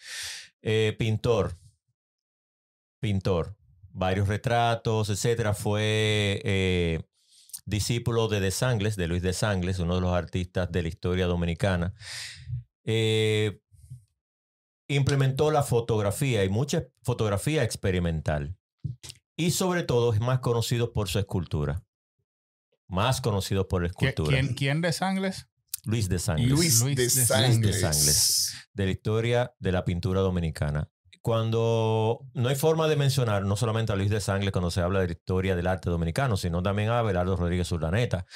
Eh, 0.61 0.95
pintor. 0.99 1.59
Pintor. 3.01 3.57
Varios 3.91 4.29
retratos, 4.29 5.09
etcétera. 5.11 5.55
Fue 5.55 6.41
eh, 6.45 7.01
discípulo 7.65 8.29
de 8.29 8.41
De 8.41 8.51
Sangles, 8.51 8.97
de 8.97 9.07
Luis 9.09 9.23
De 9.23 9.33
Sangles, 9.33 9.79
uno 9.79 9.95
de 9.95 10.01
los 10.03 10.13
artistas 10.13 10.71
de 10.71 10.83
la 10.83 10.89
historia 10.89 11.27
dominicana. 11.27 11.95
Eh, 12.85 13.61
implementó 14.95 15.51
la 15.51 15.63
fotografía 15.63 16.45
y 16.45 16.49
mucha 16.49 16.85
fotografía 17.03 17.63
experimental. 17.65 18.57
Y 19.37 19.53
sobre 19.53 19.83
todo 19.83 20.13
es 20.13 20.21
más 20.21 20.41
conocido 20.41 20.93
por 20.93 21.09
su 21.09 21.19
escultura. 21.19 21.83
Más 22.89 23.21
conocido 23.21 23.69
por 23.69 23.83
la 23.83 23.89
¿Qui- 23.89 24.09
escultura. 24.09 24.39
¿Quién, 24.39 24.55
quién 24.55 24.81
de 24.83 24.93
Sangles? 24.93 25.47
Luis 25.85 26.09
de 26.09 26.19
Sangles. 26.19 26.51
Luis, 26.51 26.81
Luis 26.83 26.97
de 26.97 27.03
de 27.05 27.11
Sangles. 27.11 27.59
Luis 27.59 27.75
de 27.75 27.81
Sangles. 27.81 28.55
De 28.75 28.85
la 28.85 28.91
historia 28.91 29.55
de 29.59 29.73
la 29.73 29.85
pintura 29.85 30.21
dominicana. 30.21 30.89
Cuando 31.23 32.21
no 32.35 32.49
hay 32.49 32.57
forma 32.57 32.89
de 32.89 32.97
mencionar 32.97 33.45
no 33.45 33.57
solamente 33.57 33.93
a 33.93 33.97
Luis 33.97 34.11
de 34.11 34.21
Sangles 34.21 34.53
cuando 34.53 34.71
se 34.71 34.81
habla 34.81 35.01
de 35.01 35.07
la 35.07 35.13
historia 35.13 35.57
del 35.57 35.69
arte 35.69 35.89
dominicano, 35.89 36.37
sino 36.37 36.63
también 36.63 36.91
a 36.91 36.99
Abelardo 36.99 37.37
Rodríguez 37.37 37.71
Urdaneta. 37.73 38.27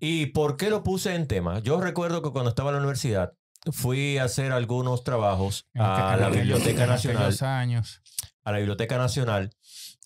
¿Y 0.00 0.26
por 0.26 0.56
qué 0.56 0.70
lo 0.70 0.82
puse 0.82 1.14
en 1.14 1.26
tema? 1.26 1.58
Yo 1.60 1.80
recuerdo 1.80 2.22
que 2.22 2.30
cuando 2.30 2.48
estaba 2.50 2.70
en 2.70 2.76
la 2.76 2.80
universidad 2.80 3.34
fui 3.72 4.18
a 4.18 4.24
hacer 4.24 4.52
algunos 4.52 5.04
trabajos 5.04 5.66
a 5.76 6.16
la 6.18 6.28
Biblioteca 6.30 6.86
Nacional 6.86 7.34
años. 7.42 8.02
a 8.44 8.52
la 8.52 8.58
Biblioteca 8.58 8.98
Nacional 8.98 9.50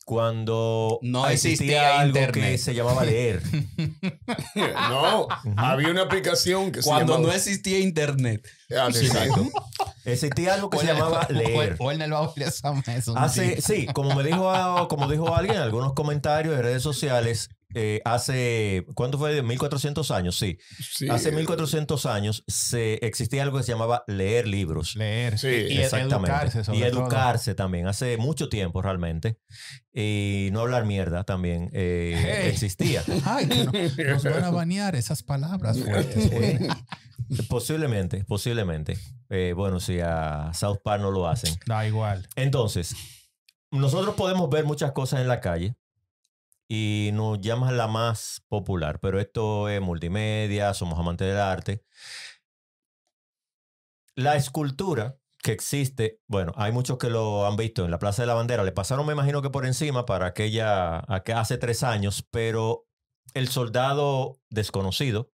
cuando 0.05 0.99
No 1.03 1.29
existía, 1.29 1.53
existía 1.53 2.01
algo 2.01 2.13
que 2.15 2.21
internet. 2.25 2.59
se 2.59 2.75
llamaba 2.75 3.05
leer. 3.05 3.41
No, 4.55 5.29
había 5.57 5.89
una 5.91 6.03
aplicación 6.03 6.73
que 6.73 6.81
Cuando 6.83 7.13
se 7.15 7.19
no 7.19 7.23
llamaba... 7.25 7.37
existía 7.37 7.79
internet. 7.79 8.47
Así 8.81 9.07
Exacto. 9.07 9.49
Existía 10.05 10.55
algo 10.55 10.71
que 10.71 10.79
se 10.79 10.87
llamaba 10.87 11.27
leer. 11.31 11.77
Hace, 13.17 13.43
día. 13.43 13.57
sí, 13.61 13.87
como 13.93 14.15
me 14.15 14.25
dijo, 14.25 14.51
a- 14.51 14.89
como 14.89 15.09
dijo 15.09 15.35
alguien 15.35 15.57
en 15.57 15.63
algunos 15.63 15.93
comentarios 15.95 16.57
de 16.57 16.63
redes 16.63 16.83
sociales, 16.83 17.51
eh, 17.75 18.01
hace, 18.05 18.85
¿cuánto 18.95 19.19
fue? 19.19 19.35
¿De 19.35 19.43
1400 19.43 20.11
años? 20.11 20.37
Sí. 20.39 20.59
Sí. 20.81 21.09
Hace 21.09 21.33
1400 21.33 22.07
años 22.07 22.45
se, 22.47 22.95
existía 23.07 23.43
algo 23.43 23.59
que 23.59 23.65
se 23.65 23.73
llamaba 23.73 24.05
leer 24.07 24.47
libros. 24.49 24.95
Leer. 24.97 25.39
Sí, 25.39 25.49
y 25.49 25.79
educarse 25.81 26.65
sobre 26.65 26.79
y 26.79 26.83
todo. 26.91 27.03
educarse 27.03 27.55
también. 27.55 27.87
Hace 27.87 28.17
mucho 28.17 28.49
tiempo 28.49 28.83
realmente. 28.83 29.39
Y 29.93 30.49
no 30.53 30.61
hablar 30.61 30.87
mierda 30.87 31.25
también 31.25 31.71
eh, 31.73 32.15
Hey. 32.43 32.51
existía. 32.51 33.03
Ay, 33.25 33.49
que 33.49 34.05
no- 34.05 34.13
nos 34.15 34.25
van 34.25 34.45
a 34.45 34.51
banear 34.51 34.95
esas 34.97 35.23
palabras 35.23 35.79
fuertes. 35.79 36.31
Posiblemente, 37.49 38.25
posiblemente. 38.25 38.99
Eh, 39.31 39.55
bueno, 39.57 39.81
si 39.81 40.01
a 40.01 40.51
South 40.53 40.79
Park 40.85 41.01
no 41.01 41.11
lo 41.11 41.29
hacen. 41.29 41.55
Da 41.67 41.87
igual. 41.87 42.29
Entonces, 42.37 42.95
nosotros 43.71 44.15
podemos 44.17 44.51
ver 44.51 44.65
muchas 44.67 44.93
cosas 44.93 45.21
en 45.21 45.29
la 45.29 45.41
calle 45.41 45.75
y 46.69 47.11
nos 47.15 47.41
llama 47.41 47.73
la 47.73 47.89
más 47.89 48.45
popular, 48.49 48.99
pero 49.01 49.21
esto 49.21 49.69
es 49.69 49.81
multimedia, 49.81 50.75
somos 50.75 50.99
amantes 50.99 51.29
del 51.29 51.39
arte. 51.39 51.85
La 54.15 54.37
escultura 54.37 55.17
que 55.43 55.53
existe, 55.53 56.21
bueno, 56.29 56.53
hay 56.57 56.71
muchos 56.73 56.99
que 56.99 57.11
lo 57.11 57.47
han 57.47 57.57
visto 57.57 57.85
en 57.85 57.91
la 57.91 57.99
Plaza 57.99 58.23
de 58.23 58.27
la 58.27 58.35
Bandera, 58.35 58.63
le 58.63 58.73
pasaron, 58.73 59.07
me 59.07 59.13
imagino 59.13 59.43
que 59.43 59.51
por 59.51 59.67
encima 59.67 60.07
para 60.07 60.27
aquella, 60.27 61.01
aqu- 61.07 61.35
hace 61.37 61.59
tres 61.59 61.83
años, 61.83 62.27
pero 62.31 62.87
el 63.35 63.49
soldado 63.49 64.39
desconocido, 64.51 65.31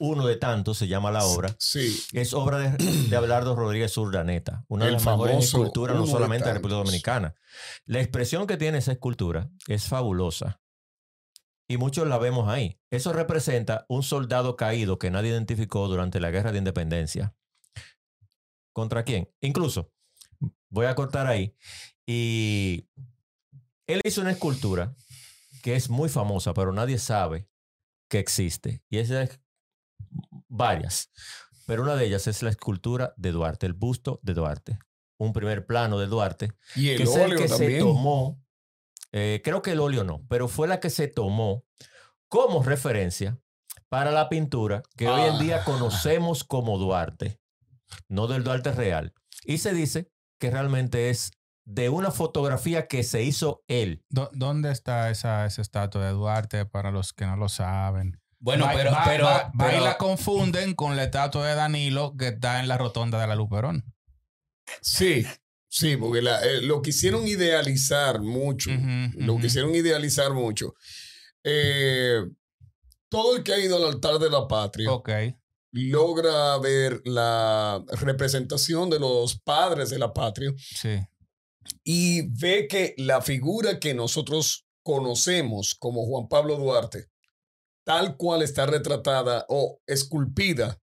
uno 0.00 0.26
de 0.26 0.36
tantos, 0.36 0.78
se 0.78 0.88
llama 0.88 1.10
la 1.10 1.24
obra. 1.24 1.54
Sí. 1.58 2.02
Es 2.12 2.34
obra 2.34 2.58
de, 2.58 2.76
de 3.08 3.16
Abelardo 3.16 3.54
Rodríguez 3.54 3.96
Urdaneta, 3.96 4.64
una 4.68 4.86
de 4.86 4.92
las 4.92 5.04
mejores 5.04 5.44
esculturas 5.44 5.96
no 5.96 6.06
solamente 6.06 6.44
de 6.44 6.50
la 6.50 6.54
República. 6.54 6.78
Dominicana. 6.78 7.34
La 7.86 8.00
expresión 8.00 8.46
que 8.46 8.56
tiene 8.56 8.78
esa 8.78 8.92
escultura 8.92 9.50
es 9.68 9.86
fabulosa. 9.86 10.60
Y 11.66 11.78
muchos 11.78 12.06
la 12.06 12.18
vemos 12.18 12.48
ahí. 12.48 12.78
Eso 12.90 13.12
representa 13.12 13.86
un 13.88 14.02
soldado 14.02 14.56
caído 14.56 14.98
que 14.98 15.10
nadie 15.10 15.30
identificó 15.30 15.88
durante 15.88 16.20
la 16.20 16.30
Guerra 16.30 16.52
de 16.52 16.58
Independencia. 16.58 17.34
¿Contra 18.72 19.04
quién? 19.04 19.32
Incluso, 19.40 19.92
voy 20.68 20.86
a 20.86 20.94
cortar 20.94 21.26
ahí. 21.26 21.56
Y 22.06 22.88
él 23.86 24.00
hizo 24.04 24.20
una 24.20 24.32
escultura 24.32 24.94
que 25.62 25.76
es 25.76 25.88
muy 25.88 26.08
famosa, 26.08 26.52
pero 26.52 26.72
nadie 26.72 26.98
sabe 26.98 27.48
que 28.08 28.18
existe. 28.18 28.82
Y 28.90 28.98
esa 28.98 29.22
es 29.22 29.40
varias. 30.56 31.10
Pero 31.66 31.82
una 31.82 31.96
de 31.96 32.06
ellas 32.06 32.26
es 32.26 32.42
la 32.42 32.50
escultura 32.50 33.14
de 33.16 33.32
Duarte, 33.32 33.66
el 33.66 33.72
busto 33.72 34.20
de 34.22 34.34
Duarte. 34.34 34.78
Un 35.18 35.32
primer 35.32 35.66
plano 35.66 35.98
de 35.98 36.06
Duarte, 36.06 36.52
Y 36.74 36.90
el 36.90 36.96
que 36.98 37.02
es 37.04 37.16
el 37.16 37.36
que 37.36 37.48
se 37.48 37.78
tomó, 37.78 38.42
eh, 39.12 39.40
creo 39.44 39.62
que 39.62 39.72
el 39.72 39.80
óleo 39.80 40.04
no, 40.04 40.24
pero 40.28 40.48
fue 40.48 40.66
la 40.68 40.80
que 40.80 40.90
se 40.90 41.08
tomó 41.08 41.64
como 42.28 42.62
referencia 42.62 43.38
para 43.88 44.10
la 44.10 44.28
pintura 44.28 44.82
que 44.96 45.08
hoy 45.08 45.22
en 45.22 45.38
día 45.38 45.58
Ah. 45.60 45.64
conocemos 45.64 46.42
como 46.44 46.78
Duarte, 46.78 47.40
no 48.08 48.26
del 48.26 48.42
Duarte 48.44 48.72
real. 48.72 49.14
Y 49.44 49.58
se 49.58 49.72
dice 49.72 50.10
que 50.40 50.50
realmente 50.50 51.10
es 51.10 51.30
de 51.64 51.88
una 51.88 52.10
fotografía 52.10 52.88
que 52.88 53.04
se 53.04 53.22
hizo 53.22 53.62
él. 53.68 54.04
¿Dó- 54.10 54.30
¿Dónde 54.32 54.70
está 54.72 55.10
esa, 55.10 55.46
esa 55.46 55.62
estatua 55.62 56.04
de 56.04 56.10
Duarte 56.12 56.66
para 56.66 56.90
los 56.90 57.12
que 57.12 57.24
no 57.24 57.36
lo 57.36 57.48
saben? 57.48 58.20
Bueno, 58.44 58.66
Va- 58.66 58.74
pero, 58.74 58.90
va- 58.92 59.04
pero, 59.06 59.24
va- 59.24 59.52
va 59.58 59.66
y 59.68 59.70
pero- 59.70 59.84
la 59.84 59.96
confunden 59.96 60.74
con 60.74 60.96
la 60.96 61.04
estatua 61.04 61.48
de 61.48 61.54
Danilo 61.54 62.14
que 62.18 62.28
está 62.28 62.60
en 62.60 62.68
la 62.68 62.76
rotonda 62.76 63.18
de 63.18 63.26
la 63.26 63.34
Luperón. 63.34 63.82
Sí, 64.82 65.24
sí, 65.66 65.96
porque 65.96 66.20
la- 66.20 66.44
eh, 66.44 66.60
lo 66.60 66.82
quisieron 66.82 67.26
idealizar 67.26 68.20
mucho. 68.20 68.70
Lo 69.16 69.38
quisieron 69.38 69.74
idealizar 69.74 70.34
mucho. 70.34 70.74
Eh, 71.42 72.20
todo 73.08 73.36
el 73.36 73.42
que 73.44 73.54
ha 73.54 73.58
ido 73.58 73.76
al 73.78 73.84
altar 73.94 74.18
de 74.18 74.28
la 74.28 74.46
patria 74.46 74.90
logra 75.72 76.58
ver 76.58 77.00
la 77.06 77.82
representación 77.92 78.90
de 78.90 79.00
los 79.00 79.40
padres 79.40 79.88
de 79.90 79.98
la 79.98 80.12
patria 80.12 80.52
Sí. 80.56 81.00
y 81.82 82.28
ve 82.38 82.66
que 82.68 82.94
la 82.98 83.20
figura 83.22 83.78
que 83.80 83.94
nosotros 83.94 84.66
conocemos 84.82 85.74
como 85.74 86.04
Juan 86.06 86.28
Pablo 86.28 86.56
Duarte, 86.56 87.06
tal 87.84 88.16
cual 88.16 88.42
está 88.42 88.66
retratada 88.66 89.46
o 89.48 89.80
esculpida 89.86 90.80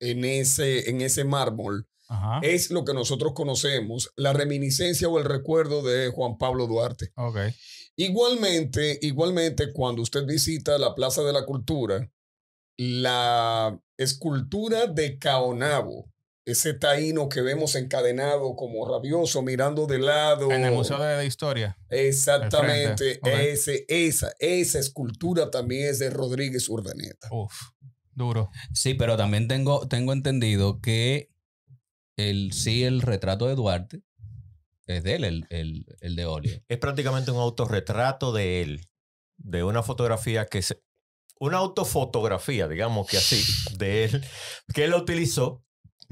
en 0.00 0.24
ese, 0.24 0.88
en 0.90 1.00
ese 1.00 1.24
mármol, 1.24 1.88
Ajá. 2.08 2.40
es 2.42 2.70
lo 2.70 2.84
que 2.84 2.94
nosotros 2.94 3.32
conocemos, 3.34 4.12
la 4.16 4.32
reminiscencia 4.32 5.08
o 5.08 5.18
el 5.18 5.24
recuerdo 5.24 5.82
de 5.82 6.08
Juan 6.08 6.38
Pablo 6.38 6.66
Duarte. 6.66 7.12
Igualmente, 7.96 8.98
igualmente, 9.02 9.72
cuando 9.72 10.02
usted 10.02 10.24
visita 10.26 10.78
la 10.78 10.94
Plaza 10.94 11.22
de 11.22 11.32
la 11.32 11.44
Cultura, 11.44 12.10
la 12.76 13.80
escultura 13.96 14.86
de 14.86 15.18
Caonabo, 15.18 16.10
ese 16.44 16.74
taíno 16.74 17.28
que 17.28 17.40
vemos 17.40 17.74
encadenado 17.74 18.54
como 18.56 18.86
rabioso, 18.86 19.42
mirando 19.42 19.86
de 19.86 19.98
lado. 19.98 20.50
En 20.52 20.64
el 20.64 20.72
Museo 20.72 20.98
de, 20.98 21.24
Historia. 21.26 21.78
Exactamente, 21.88 23.20
ese, 23.24 23.86
esa, 23.88 24.32
esa 24.38 24.78
escultura 24.78 25.50
también 25.50 25.88
es 25.88 25.98
de 25.98 26.10
Rodríguez 26.10 26.68
Urdaneta. 26.68 27.28
Uf. 27.30 27.54
Duro. 28.12 28.50
Sí, 28.72 28.94
pero 28.94 29.16
también 29.16 29.48
tengo, 29.48 29.88
tengo 29.88 30.12
entendido 30.12 30.80
que 30.80 31.30
el, 32.16 32.52
sí, 32.52 32.84
el 32.84 33.02
retrato 33.02 33.46
de 33.46 33.56
Duarte 33.56 34.02
es 34.86 35.02
de 35.02 35.14
él, 35.16 35.24
el, 35.24 35.46
el, 35.50 35.86
el 36.00 36.16
de 36.16 36.26
óleo. 36.26 36.62
Es 36.68 36.78
prácticamente 36.78 37.30
un 37.30 37.38
autorretrato 37.38 38.32
de 38.32 38.62
él, 38.62 38.88
de 39.36 39.64
una 39.64 39.82
fotografía 39.82 40.46
que 40.46 40.62
se... 40.62 40.82
Una 41.40 41.58
autofotografía, 41.58 42.68
digamos 42.68 43.08
que 43.08 43.16
así, 43.16 43.42
de 43.76 44.04
él, 44.04 44.24
que 44.72 44.84
él 44.84 44.90
lo 44.90 44.98
utilizó. 44.98 45.64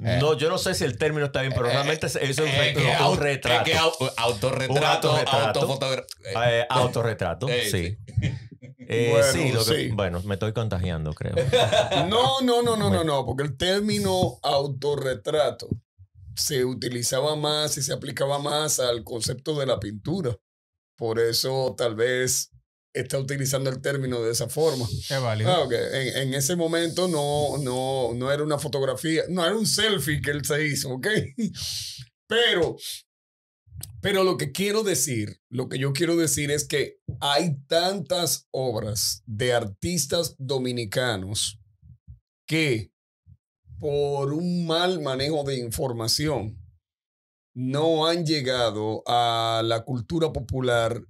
Eh. 0.04 0.18
No, 0.20 0.36
yo 0.36 0.48
no 0.48 0.58
sé 0.58 0.74
si 0.74 0.84
el 0.84 0.98
término 0.98 1.26
está 1.26 1.40
bien, 1.42 1.52
pero 1.54 1.68
Eh, 1.68 1.72
realmente 1.72 2.06
es 2.06 2.16
es 2.16 2.38
un, 2.38 2.46
Es 2.48 2.58
re- 2.58 2.74
que 2.74 2.80
un 3.08 3.18
retrato. 3.18 3.64
es 3.70 3.70
que 3.72 3.78
au- 3.78 4.12
autorretrato, 4.16 5.16
autorretrato. 6.68 7.48
Eh, 7.48 7.62
Eh, 7.66 7.70
sí. 7.70 7.98
Eh, 8.88 9.08
Bueno, 9.10 9.26
sí, 9.32 9.52
lo 9.52 9.64
que- 9.64 9.74
sí. 9.76 9.88
bueno, 9.92 10.20
me 10.24 10.34
estoy 10.34 10.52
contagiando, 10.52 11.12
creo. 11.14 11.34
No, 12.08 12.40
no, 12.42 12.62
no, 12.62 12.76
no, 12.76 12.76
no, 12.76 12.88
Bueno. 12.88 13.04
no, 13.04 13.26
porque 13.26 13.44
el 13.44 13.56
término 13.56 14.38
autorretrato 14.42 15.68
se 16.34 16.64
utilizaba 16.64 17.36
más 17.36 17.76
y 17.78 17.82
se 17.82 17.92
aplicaba 17.92 18.38
más 18.38 18.80
al 18.80 19.04
concepto 19.04 19.58
de 19.58 19.66
la 19.66 19.78
pintura. 19.78 20.36
Por 20.96 21.18
eso 21.20 21.74
tal 21.76 21.94
vez 21.94 22.50
está 22.92 23.18
utilizando 23.18 23.70
el 23.70 23.80
término 23.80 24.22
de 24.22 24.32
esa 24.32 24.48
forma. 24.48 24.86
Es 24.86 25.20
válido. 25.20 25.50
Ah, 25.50 25.60
ok. 25.60 25.72
en, 25.72 26.28
en 26.28 26.34
ese 26.34 26.56
momento 26.56 27.08
no, 27.08 27.58
no, 27.58 28.14
no 28.14 28.30
era 28.32 28.42
una 28.42 28.58
fotografía, 28.58 29.22
no 29.28 29.44
era 29.44 29.56
un 29.56 29.66
selfie 29.66 30.20
que 30.20 30.30
él 30.30 30.44
se 30.44 30.66
hizo, 30.66 30.90
¿ok? 30.90 31.08
Pero, 32.28 32.76
pero 34.00 34.24
lo 34.24 34.38
que 34.38 34.52
quiero 34.52 34.82
decir, 34.82 35.36
lo 35.50 35.68
que 35.68 35.78
yo 35.78 35.92
quiero 35.92 36.16
decir 36.16 36.50
es 36.50 36.66
que 36.66 36.96
hay 37.20 37.58
tantas 37.66 38.46
obras 38.50 39.22
de 39.26 39.52
artistas 39.52 40.34
dominicanos 40.38 41.58
que 42.46 42.90
por 43.78 44.32
un 44.32 44.66
mal 44.66 45.02
manejo 45.02 45.44
de 45.44 45.58
información 45.58 46.56
no 47.54 48.06
han 48.06 48.24
llegado 48.24 49.02
a 49.06 49.60
la 49.62 49.84
cultura 49.84 50.32
popular 50.32 51.02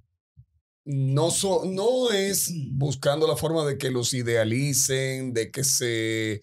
no, 0.85 1.31
so- 1.31 1.65
no 1.67 2.11
es 2.11 2.51
buscando 2.71 3.27
la 3.27 3.37
forma 3.37 3.65
de 3.65 3.79
que 3.79 3.91
los 3.91 4.13
idealicen, 4.15 5.33
de 5.33 5.51
que 5.51 5.65
se, 5.65 6.43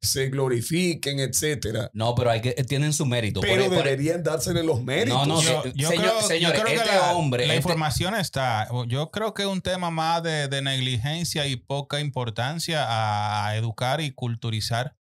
se 0.00 0.28
glorifiquen, 0.28 1.18
etcétera. 1.20 1.90
No, 1.94 2.14
pero 2.14 2.30
hay 2.30 2.40
que, 2.40 2.52
tienen 2.64 2.92
su 2.92 3.06
mérito. 3.06 3.40
Por- 3.40 3.48
Pero 3.48 3.64
por- 3.66 3.76
deberían 3.84 4.22
dársele 4.22 4.62
los 4.62 4.82
méritos. 4.82 5.26
No, 5.26 5.34
no, 5.36 5.42
Yo, 5.42 5.64
yo 5.74 5.88
señor- 5.90 6.12
creo, 6.26 6.38
yo 6.40 6.52
que 6.64 6.74
este 6.74 6.88
la, 6.94 7.12
hombre, 7.14 7.46
la 7.46 7.54
este- 7.54 7.56
información 7.58 8.14
está. 8.14 8.68
Yo 8.88 9.10
creo 9.10 9.34
que 9.34 9.42
es 9.42 9.48
un 9.48 9.60
tema 9.62 9.90
más 9.90 10.22
de, 10.22 10.48
de 10.48 10.62
negligencia 10.62 11.46
y 11.46 11.56
poca 11.56 12.00
importancia 12.00 12.84
a, 12.84 13.46
a 13.48 13.56
educar 13.56 14.00
y 14.00 14.10
culturizar 14.12 14.96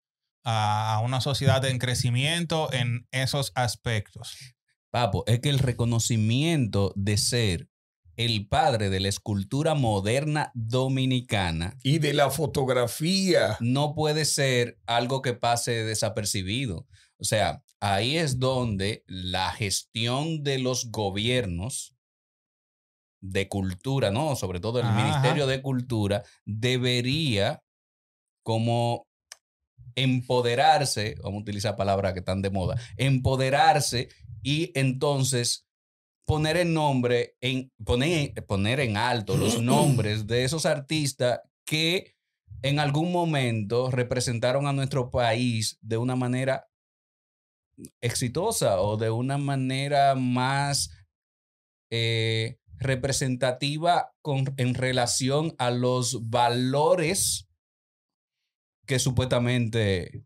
a, 0.44 0.94
a 0.94 1.00
una 1.00 1.20
sociedad 1.20 1.64
en 1.64 1.78
crecimiento 1.78 2.72
en 2.72 3.06
esos 3.10 3.52
aspectos. 3.54 4.36
Papo, 4.90 5.22
es 5.26 5.40
que 5.40 5.50
el 5.50 5.58
reconocimiento 5.58 6.92
de 6.96 7.18
ser 7.18 7.68
el 8.18 8.48
padre 8.48 8.90
de 8.90 8.98
la 9.00 9.08
escultura 9.08 9.74
moderna 9.74 10.50
dominicana 10.54 11.78
Y 11.84 12.00
de 12.00 12.12
la 12.12 12.30
fotografía. 12.30 13.56
no 13.60 13.94
puede 13.94 14.24
ser 14.24 14.78
algo 14.86 15.22
que 15.22 15.34
pase 15.34 15.84
desapercibido. 15.84 16.86
O 17.16 17.24
sea, 17.24 17.62
ahí 17.80 18.16
es 18.18 18.40
donde 18.40 19.04
la 19.06 19.52
gestión 19.52 20.42
de 20.42 20.58
los 20.58 20.90
gobiernos 20.90 21.94
de 23.20 23.48
cultura, 23.48 24.10
¿no? 24.10 24.34
Sobre 24.34 24.58
todo 24.58 24.80
el 24.80 24.86
Ajá, 24.86 25.00
Ministerio 25.02 25.46
de 25.46 25.62
Cultura, 25.62 26.24
debería 26.44 27.62
como 28.42 29.06
empoderarse, 29.94 31.14
vamos 31.22 31.38
a 31.38 31.42
utilizar 31.42 31.76
palabras 31.76 32.14
que 32.14 32.20
están 32.20 32.42
de 32.42 32.50
moda, 32.50 32.80
empoderarse 32.96 34.08
y 34.42 34.72
entonces 34.74 35.67
poner 36.28 36.58
en 36.58 36.74
nombre, 36.74 37.36
en, 37.40 37.72
poner, 37.82 38.34
poner 38.46 38.80
en 38.80 38.98
alto 38.98 39.38
los 39.38 39.62
nombres 39.62 40.26
de 40.26 40.44
esos 40.44 40.66
artistas 40.66 41.40
que 41.64 42.14
en 42.60 42.78
algún 42.78 43.10
momento 43.10 43.90
representaron 43.90 44.66
a 44.66 44.74
nuestro 44.74 45.10
país 45.10 45.78
de 45.80 45.96
una 45.96 46.16
manera 46.16 46.68
exitosa 48.02 48.80
o 48.82 48.98
de 48.98 49.08
una 49.10 49.38
manera 49.38 50.14
más 50.16 50.90
eh, 51.90 52.58
representativa 52.76 54.12
con, 54.20 54.52
en 54.58 54.74
relación 54.74 55.54
a 55.56 55.70
los 55.70 56.28
valores 56.28 57.48
que 58.86 58.98
supuestamente 58.98 60.24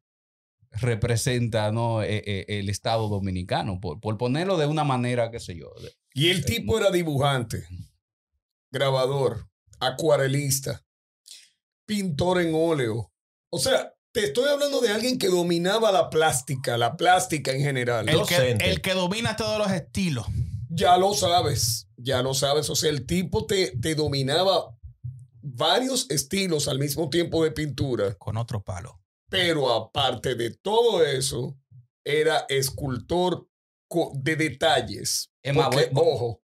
representa 0.81 1.71
¿no? 1.73 2.03
Eh, 2.03 2.23
eh, 2.27 2.45
el 2.49 2.69
Estado 2.69 3.09
dominicano, 3.09 3.81
por, 3.81 4.01
por 4.01 4.17
ponerlo 4.19 4.57
de 4.57 4.67
una 4.67 4.85
manera, 4.85 5.31
qué 5.31 5.39
sé 5.41 5.57
yo. 5.57 5.71
de- 5.83 5.93
Y 6.15 6.31
el 6.31 6.45
tipo 6.45 6.79
era 6.79 6.91
dibujante, 6.91 7.67
grabador, 8.71 9.49
acuarelista, 9.81 10.85
pintor 11.87 12.41
en 12.41 12.53
óleo. 12.55 13.13
O 13.51 13.59
sea, 13.59 13.93
te 14.13 14.25
estoy 14.25 14.49
hablando 14.49 14.81
de 14.81 14.91
alguien 14.91 15.19
que 15.19 15.29
dominaba 15.29 15.93
la 15.93 16.11
plástica, 16.11 16.77
la 16.79 16.97
plástica 16.97 17.53
en 17.53 17.61
general. 17.63 18.09
El 18.09 18.23
que, 18.27 18.53
el 18.61 18.81
que 18.81 18.95
domina 18.95 19.37
todos 19.37 19.59
los 19.59 19.71
estilos. 19.71 20.27
Ya 20.71 20.97
lo 20.97 21.13
sabes, 21.15 21.89
ya 21.97 22.23
lo 22.23 22.33
sabes. 22.35 22.71
O 22.71 22.77
sea, 22.77 22.91
el 22.91 23.05
tipo 23.07 23.45
te, 23.47 23.77
te 23.79 23.95
dominaba 23.95 24.75
varios 25.43 26.11
estilos 26.11 26.69
al 26.69 26.79
mismo 26.79 27.11
tiempo 27.11 27.45
de 27.45 27.51
pintura. 27.51 28.15
Con 28.15 28.37
otro 28.39 28.63
palo. 28.63 29.02
Pero 29.33 29.73
aparte 29.73 30.35
de 30.35 30.51
todo 30.51 31.03
eso, 31.05 31.57
era 32.05 32.45
escultor 32.51 33.49
de 34.15 34.37
detalles. 34.37 35.31
Porque, 35.43 35.91
ojo, 35.95 36.43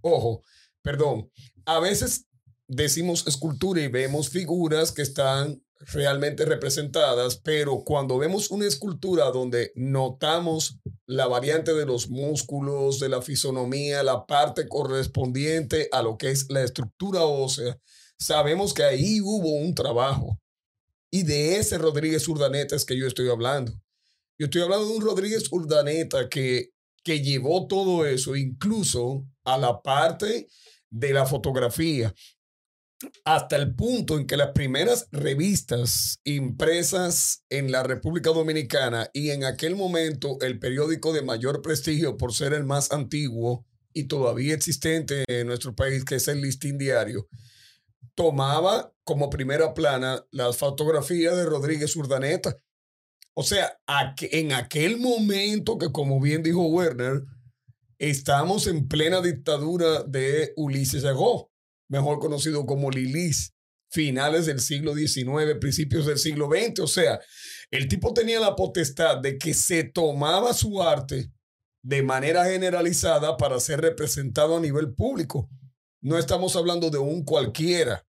ojo, 0.00 0.42
perdón. 0.82 1.30
A 1.64 1.78
veces 1.78 2.26
decimos 2.66 3.24
escultura 3.28 3.80
y 3.80 3.88
vemos 3.88 4.30
figuras 4.30 4.90
que 4.90 5.02
están 5.02 5.64
realmente 5.92 6.44
representadas, 6.44 7.36
pero 7.36 7.84
cuando 7.84 8.18
vemos 8.18 8.50
una 8.50 8.66
escultura 8.66 9.30
donde 9.30 9.70
notamos 9.76 10.78
la 11.06 11.28
variante 11.28 11.72
de 11.72 11.86
los 11.86 12.10
músculos, 12.10 12.98
de 12.98 13.10
la 13.10 13.22
fisonomía, 13.22 14.02
la 14.02 14.26
parte 14.26 14.66
correspondiente 14.66 15.88
a 15.92 16.02
lo 16.02 16.18
que 16.18 16.30
es 16.30 16.50
la 16.50 16.62
estructura 16.62 17.24
ósea, 17.24 17.78
sabemos 18.18 18.74
que 18.74 18.82
ahí 18.82 19.20
hubo 19.20 19.50
un 19.50 19.72
trabajo. 19.74 20.40
Y 21.14 21.22
de 21.22 21.58
ese 21.58 21.78
Rodríguez 21.78 22.26
Urdaneta 22.26 22.74
es 22.74 22.84
que 22.84 22.98
yo 22.98 23.06
estoy 23.06 23.28
hablando. 23.28 23.80
Yo 24.36 24.46
estoy 24.46 24.62
hablando 24.62 24.88
de 24.88 24.96
un 24.96 25.00
Rodríguez 25.00 25.44
Urdaneta 25.52 26.28
que, 26.28 26.70
que 27.04 27.20
llevó 27.20 27.68
todo 27.68 28.04
eso, 28.04 28.34
incluso 28.34 29.24
a 29.44 29.56
la 29.56 29.80
parte 29.80 30.48
de 30.90 31.12
la 31.12 31.24
fotografía, 31.24 32.12
hasta 33.24 33.54
el 33.54 33.76
punto 33.76 34.18
en 34.18 34.26
que 34.26 34.36
las 34.36 34.50
primeras 34.54 35.06
revistas 35.12 36.18
impresas 36.24 37.44
en 37.48 37.70
la 37.70 37.84
República 37.84 38.30
Dominicana 38.30 39.08
y 39.12 39.30
en 39.30 39.44
aquel 39.44 39.76
momento 39.76 40.38
el 40.40 40.58
periódico 40.58 41.12
de 41.12 41.22
mayor 41.22 41.62
prestigio 41.62 42.16
por 42.16 42.34
ser 42.34 42.54
el 42.54 42.64
más 42.64 42.90
antiguo 42.90 43.64
y 43.92 44.08
todavía 44.08 44.54
existente 44.54 45.22
en 45.28 45.46
nuestro 45.46 45.76
país, 45.76 46.04
que 46.04 46.16
es 46.16 46.26
el 46.26 46.40
Listín 46.40 46.76
Diario, 46.76 47.28
tomaba 48.14 48.94
como 49.04 49.30
primera 49.30 49.74
plana 49.74 50.24
las 50.30 50.56
fotografías 50.56 51.36
de 51.36 51.44
Rodríguez 51.44 51.94
Urdaneta. 51.96 52.58
O 53.34 53.42
sea, 53.42 53.78
en 54.20 54.52
aquel 54.52 54.98
momento 54.98 55.76
que, 55.76 55.90
como 55.90 56.20
bien 56.20 56.42
dijo 56.42 56.66
Werner, 56.68 57.22
estamos 57.98 58.66
en 58.66 58.86
plena 58.86 59.20
dictadura 59.20 60.04
de 60.04 60.52
Ulises 60.56 61.04
Agó, 61.04 61.50
mejor 61.88 62.20
conocido 62.20 62.64
como 62.64 62.90
Lilis, 62.90 63.54
finales 63.90 64.46
del 64.46 64.60
siglo 64.60 64.94
XIX, 64.94 65.58
principios 65.60 66.06
del 66.06 66.18
siglo 66.18 66.48
XX. 66.48 66.80
O 66.80 66.86
sea, 66.86 67.20
el 67.70 67.88
tipo 67.88 68.14
tenía 68.14 68.40
la 68.40 68.56
potestad 68.56 69.18
de 69.18 69.36
que 69.36 69.54
se 69.54 69.84
tomaba 69.84 70.54
su 70.54 70.82
arte 70.82 71.32
de 71.82 72.02
manera 72.02 72.44
generalizada 72.44 73.36
para 73.36 73.60
ser 73.60 73.80
representado 73.80 74.56
a 74.56 74.60
nivel 74.60 74.94
público. 74.94 75.50
No 76.04 76.18
estamos 76.18 76.54
hablando 76.54 76.90
de 76.90 76.98
un 76.98 77.24
cualquiera. 77.24 78.04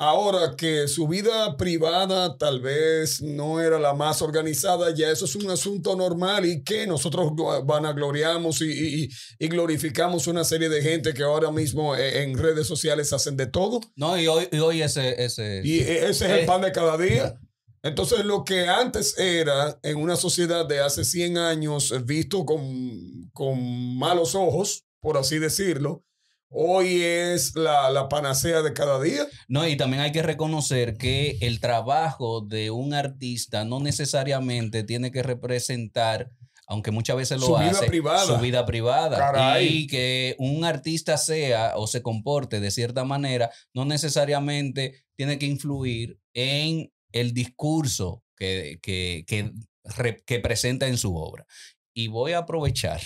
Ahora 0.00 0.54
que 0.56 0.86
su 0.86 1.08
vida 1.08 1.56
privada 1.56 2.36
tal 2.38 2.60
vez 2.60 3.20
no 3.20 3.60
era 3.60 3.80
la 3.80 3.94
más 3.94 4.22
organizada, 4.22 4.94
ya 4.94 5.10
eso 5.10 5.24
es 5.24 5.34
un 5.34 5.50
asunto 5.50 5.96
normal 5.96 6.44
y 6.44 6.62
que 6.62 6.86
nosotros 6.86 7.28
glo- 7.32 7.64
vanagloriamos 7.66 8.60
y, 8.62 8.70
y- 9.04 9.08
y- 9.40 9.48
glorificamos 9.48 10.28
una 10.28 10.44
serie 10.44 10.68
de 10.68 10.82
gente 10.82 11.14
que 11.14 11.24
ahora 11.24 11.50
mismo 11.50 11.96
eh, 11.96 12.22
en 12.22 12.36
redes 12.38 12.66
sociales 12.68 13.12
hacen 13.12 13.36
de 13.36 13.46
todo. 13.46 13.80
No, 13.96 14.16
y 14.16 14.28
hoy, 14.28 14.48
y 14.52 14.58
hoy 14.58 14.82
ese, 14.82 15.20
ese 15.24 15.62
Y 15.64 15.80
e- 15.80 16.08
ese 16.08 16.26
es 16.26 16.32
el 16.40 16.46
pan 16.46 16.62
de 16.62 16.70
cada 16.72 16.96
día. 16.96 17.40
Entonces, 17.82 18.24
lo 18.24 18.44
que 18.44 18.68
antes 18.68 19.18
era 19.18 19.78
en 19.82 19.96
una 19.98 20.16
sociedad 20.16 20.66
de 20.66 20.80
hace 20.80 21.04
100 21.04 21.38
años 21.38 21.90
eh, 21.92 21.98
visto 22.04 22.44
con, 22.44 23.30
con 23.32 23.96
malos 23.98 24.34
ojos, 24.36 24.84
por 25.00 25.16
así 25.16 25.38
decirlo, 25.40 26.04
hoy 26.50 27.02
es 27.02 27.54
la, 27.54 27.90
la 27.90 28.08
panacea 28.08 28.62
de 28.62 28.72
cada 28.72 29.00
día. 29.00 29.26
No, 29.48 29.66
y 29.66 29.76
también 29.76 30.02
hay 30.02 30.12
que 30.12 30.22
reconocer 30.22 30.96
que 30.96 31.38
el 31.40 31.60
trabajo 31.60 32.40
de 32.40 32.70
un 32.70 32.94
artista 32.94 33.64
no 33.64 33.80
necesariamente 33.80 34.82
tiene 34.84 35.10
que 35.10 35.22
representar, 35.22 36.30
aunque 36.66 36.90
muchas 36.90 37.16
veces 37.16 37.40
lo 37.40 37.46
Su 37.46 37.56
vida 37.56 37.70
hace, 37.70 37.86
privada. 37.86 38.26
su 38.26 38.38
vida 38.38 38.66
privada. 38.66 39.18
Caray. 39.18 39.66
Y 39.66 39.86
que 39.86 40.36
un 40.38 40.64
artista 40.64 41.16
sea 41.16 41.72
o 41.76 41.86
se 41.86 42.02
comporte 42.02 42.60
de 42.60 42.70
cierta 42.70 43.04
manera, 43.04 43.50
no 43.74 43.84
necesariamente 43.84 45.04
tiene 45.16 45.38
que 45.38 45.46
influir 45.46 46.18
en 46.34 46.92
el 47.12 47.32
discurso 47.32 48.22
que, 48.36 48.78
que, 48.82 49.24
que, 49.26 49.52
que 50.26 50.40
presenta 50.40 50.86
en 50.86 50.98
su 50.98 51.16
obra. 51.16 51.46
Y 51.94 52.08
voy 52.08 52.32
a 52.32 52.38
aprovechar 52.38 53.00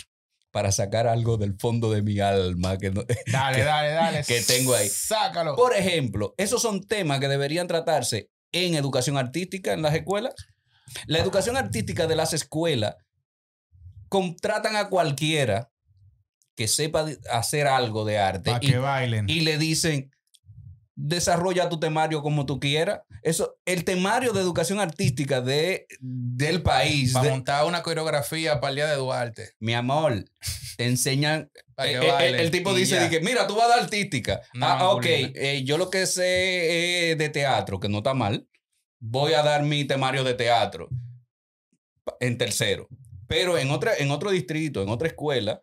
para 0.53 0.71
sacar 0.71 1.07
algo 1.09 1.37
del 1.38 1.57
fondo 1.59 1.91
de 1.91 2.03
mi 2.03 2.21
alma 2.21 2.79
que 2.79 2.91
no- 2.91 3.03
Dale, 3.33 3.57
que- 3.57 3.65
dale, 3.65 3.91
dale. 3.91 4.25
que 4.25 4.41
tengo 4.43 4.75
ahí. 4.75 4.88
Sácalo. 4.88 5.57
por 5.57 5.75
ejemplo, 5.75 6.35
esos 6.37 6.62
son 6.62 6.83
temas 6.87 7.19
que 7.21 7.27
deberían 7.29 7.67
tratarse 7.67 8.29
en 8.53 8.75
educación 8.75 9.17
artística 9.17 9.73
en 9.73 9.83
las 9.83 9.95
escuelas. 9.95 10.35
La 11.07 11.19
educación 11.19 11.57
artística 11.57 12.07
de 12.07 12.17
las 12.17 12.35
escuelas 12.35 12.95
contratan 14.09 14.77
a 14.77 14.88
cualquiera 14.88 15.71
que 16.55 16.69
sepa 16.69 17.07
hacer 17.31 17.67
algo 17.67 18.05
de 18.05 18.19
arte 18.19 18.51
Para 18.51 18.61
que 18.61 18.77
bailen. 18.77 19.29
y 19.31 19.41
le 19.41 19.57
dicen 19.57 20.11
desarrolla 20.95 21.69
tu 21.69 21.81
temario 21.81 22.23
como 22.23 22.47
tú 22.47 22.61
quieras. 22.61 23.01
Eso, 23.23 23.57
el 23.65 23.85
temario 23.85 24.33
de 24.33 24.41
educación 24.41 24.81
artística 24.81 25.41
de, 25.41 25.87
del 26.01 26.63
país, 26.63 27.13
Para 27.13 27.27
de- 27.27 27.31
montar 27.31 27.65
una 27.67 27.83
coreografía 27.83 28.61
para 28.61 28.71
el 28.71 28.77
día 28.77 28.87
de 28.89 28.97
Duarte. 28.97 29.53
mi 29.61 29.75
amor, 29.75 30.25
te 30.77 30.87
enseñan. 30.87 31.51
Eh, 31.79 31.99
eh, 32.03 32.37
el, 32.41 32.51
tipo 32.51 32.75
dice 32.75 33.09
que, 33.09 33.21
mira, 33.21 33.47
tú 33.47 33.57
vas 33.57 33.67
a 33.67 33.69
dar 33.69 33.81
artística. 33.81 34.41
No, 34.55 34.67
ah, 34.67 34.91
ok, 34.91 35.05
eh, 35.07 35.63
yo 35.65 35.79
lo 35.79 35.91
que 35.91 36.07
sé 36.07 37.15
de 37.19 37.29
teatro, 37.33 37.81
que 37.81 37.89
no 37.89 37.99
está 37.99 38.15
mal. 38.15 38.47
Voy 39.01 39.33
a 39.35 39.43
dar 39.43 39.63
mi 39.65 39.85
temario 39.85 40.23
de 40.25 40.35
teatro 40.35 40.89
en 42.21 42.39
tercero. 42.39 42.89
Pero 43.27 43.57
en, 43.59 43.71
otra, 43.71 43.97
en 43.97 44.11
otro 44.11 44.31
distrito, 44.31 44.83
en 44.83 44.89
otra 44.91 45.09
escuela, 45.09 45.63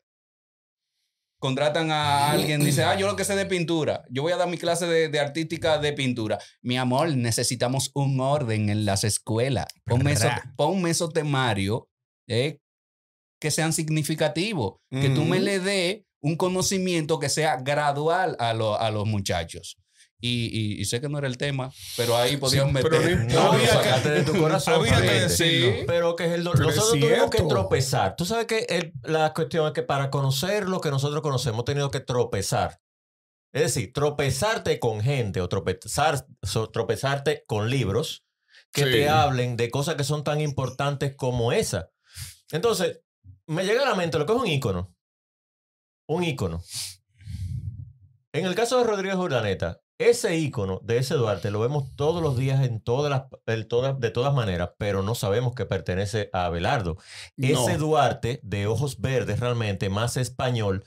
contratan 1.40 1.90
a 1.92 2.32
alguien, 2.32 2.60
dice, 2.66 2.84
ah, 2.84 2.98
yo 3.00 3.08
lo 3.08 3.16
que 3.16 3.24
sé 3.24 3.36
de 3.36 3.46
pintura, 3.46 4.04
yo 4.10 4.22
voy 4.22 4.32
a 4.34 4.38
dar 4.38 4.48
mi 4.50 4.58
clase 4.58 4.86
de, 4.86 5.08
de 5.10 5.20
artística 5.20 5.78
de 5.78 5.94
pintura. 5.94 6.38
Mi 6.62 6.78
amor, 6.78 7.16
necesitamos 7.16 7.92
un 7.94 8.20
orden 8.20 8.70
en 8.70 8.86
las 8.86 9.04
escuelas. 9.04 9.66
Ponme, 9.86 10.12
eso, 10.12 10.28
ponme 10.58 10.90
esos 10.90 11.14
temarios 11.14 11.84
eh, 12.28 12.60
que 13.40 13.52
sean 13.52 13.72
significativos, 13.74 14.76
que 14.92 15.10
tú 15.10 15.24
me 15.24 15.40
le 15.40 15.60
dé 15.60 16.06
un 16.22 16.36
conocimiento 16.36 17.18
que 17.20 17.30
sea 17.30 17.56
gradual 17.58 18.36
a, 18.40 18.54
lo- 18.54 18.78
a 18.80 18.92
los 18.92 19.08
muchachos. 19.08 19.78
Y, 20.22 20.50
y- 20.52 20.82
y 20.82 20.86
sé 20.86 21.00
que 21.00 21.08
no 21.08 21.18
era 21.18 21.28
el 21.28 21.38
tema, 21.38 21.72
pero 21.96 22.18
ahí 22.18 22.36
podían 22.36 22.74
pero 22.74 22.90
meter. 23.00 23.20
no 23.20 23.34
No, 23.34 23.44
lo 23.46 23.52
Había 23.54 23.68
que- 23.68 23.74
sacaste 23.74 24.10
de 24.12 24.24
tu 24.24 24.38
corazón. 24.38 24.74
había 24.74 25.02
que 25.02 25.22
decirlo. 25.22 25.78
Sí. 25.80 25.84
Pero 25.88 26.16
que 26.18 26.26
es 26.26 26.32
el 26.34 26.44
do- 26.44 26.52
Pero 26.52 26.70
es 26.70 26.76
nosotros 26.76 27.00
tuvimos 27.00 27.30
que 27.30 27.42
tropezar. 27.44 28.16
Tú 28.18 28.26
sabes 28.26 28.46
que 28.46 28.66
el- 28.70 28.92
la 29.04 29.34
cuestión 29.34 29.66
es 29.68 29.72
que 29.74 29.84
para 29.84 30.10
conocer 30.10 30.68
lo 30.68 30.82
que 30.82 30.90
nosotros 30.92 31.22
conocemos, 31.22 31.54
hemos 31.56 31.66
tenido 31.66 31.90
que 31.90 32.02
tropezar. 32.02 32.82
Es 33.54 33.62
decir, 33.64 33.94
tropezarte 33.94 34.78
con 34.80 35.00
gente 35.02 35.40
o 35.42 35.48
tropezar, 35.48 36.26
so- 36.44 36.70
tropezarte 36.70 37.44
con 37.48 37.70
libros 37.70 38.26
que 38.74 38.84
Sí. 38.84 38.92
te 38.92 39.10
hablen 39.10 39.56
de 39.56 39.72
cosas 39.72 39.96
que 39.96 40.04
son 40.04 40.24
tan 40.26 40.42
importantes 40.42 41.16
como 41.16 41.54
esa. 41.54 41.90
Entonces, 42.52 43.00
me 43.48 43.64
llega 43.66 43.84
a 43.84 43.90
la 43.90 43.96
mente 43.96 44.20
lo 44.20 44.26
que 44.26 44.34
es 44.34 44.40
un 44.40 44.48
ícono. 44.48 44.94
Un 46.08 46.24
ícono. 46.26 46.62
En 48.34 48.46
el 48.46 48.54
caso 48.54 48.78
de 48.78 48.84
Rodríguez 48.84 49.16
Urdaneta, 49.18 49.80
ese 50.00 50.36
ícono 50.38 50.80
de 50.84 50.98
ese 50.98 51.14
Duarte 51.14 51.52
lo 51.52 51.60
vemos 51.60 51.96
todos 51.96 52.24
los 52.24 52.36
días 52.38 52.66
en 52.66 52.80
todas 52.82 53.12
las, 53.12 53.24
en 53.46 53.68
todas, 53.68 54.00
de 54.00 54.10
todas 54.10 54.34
maneras, 54.34 54.72
pero 54.80 55.04
no 55.04 55.14
sabemos 55.14 55.54
que 55.54 55.66
pertenece 55.66 56.30
a 56.34 56.46
Abelardo. 56.46 56.98
Ese 57.38 57.54
No. 57.74 57.78
Duarte 57.78 58.40
de 58.42 58.66
ojos 58.66 59.00
verdes 59.00 59.40
realmente 59.40 59.90
más 59.90 60.18
español 60.18 60.84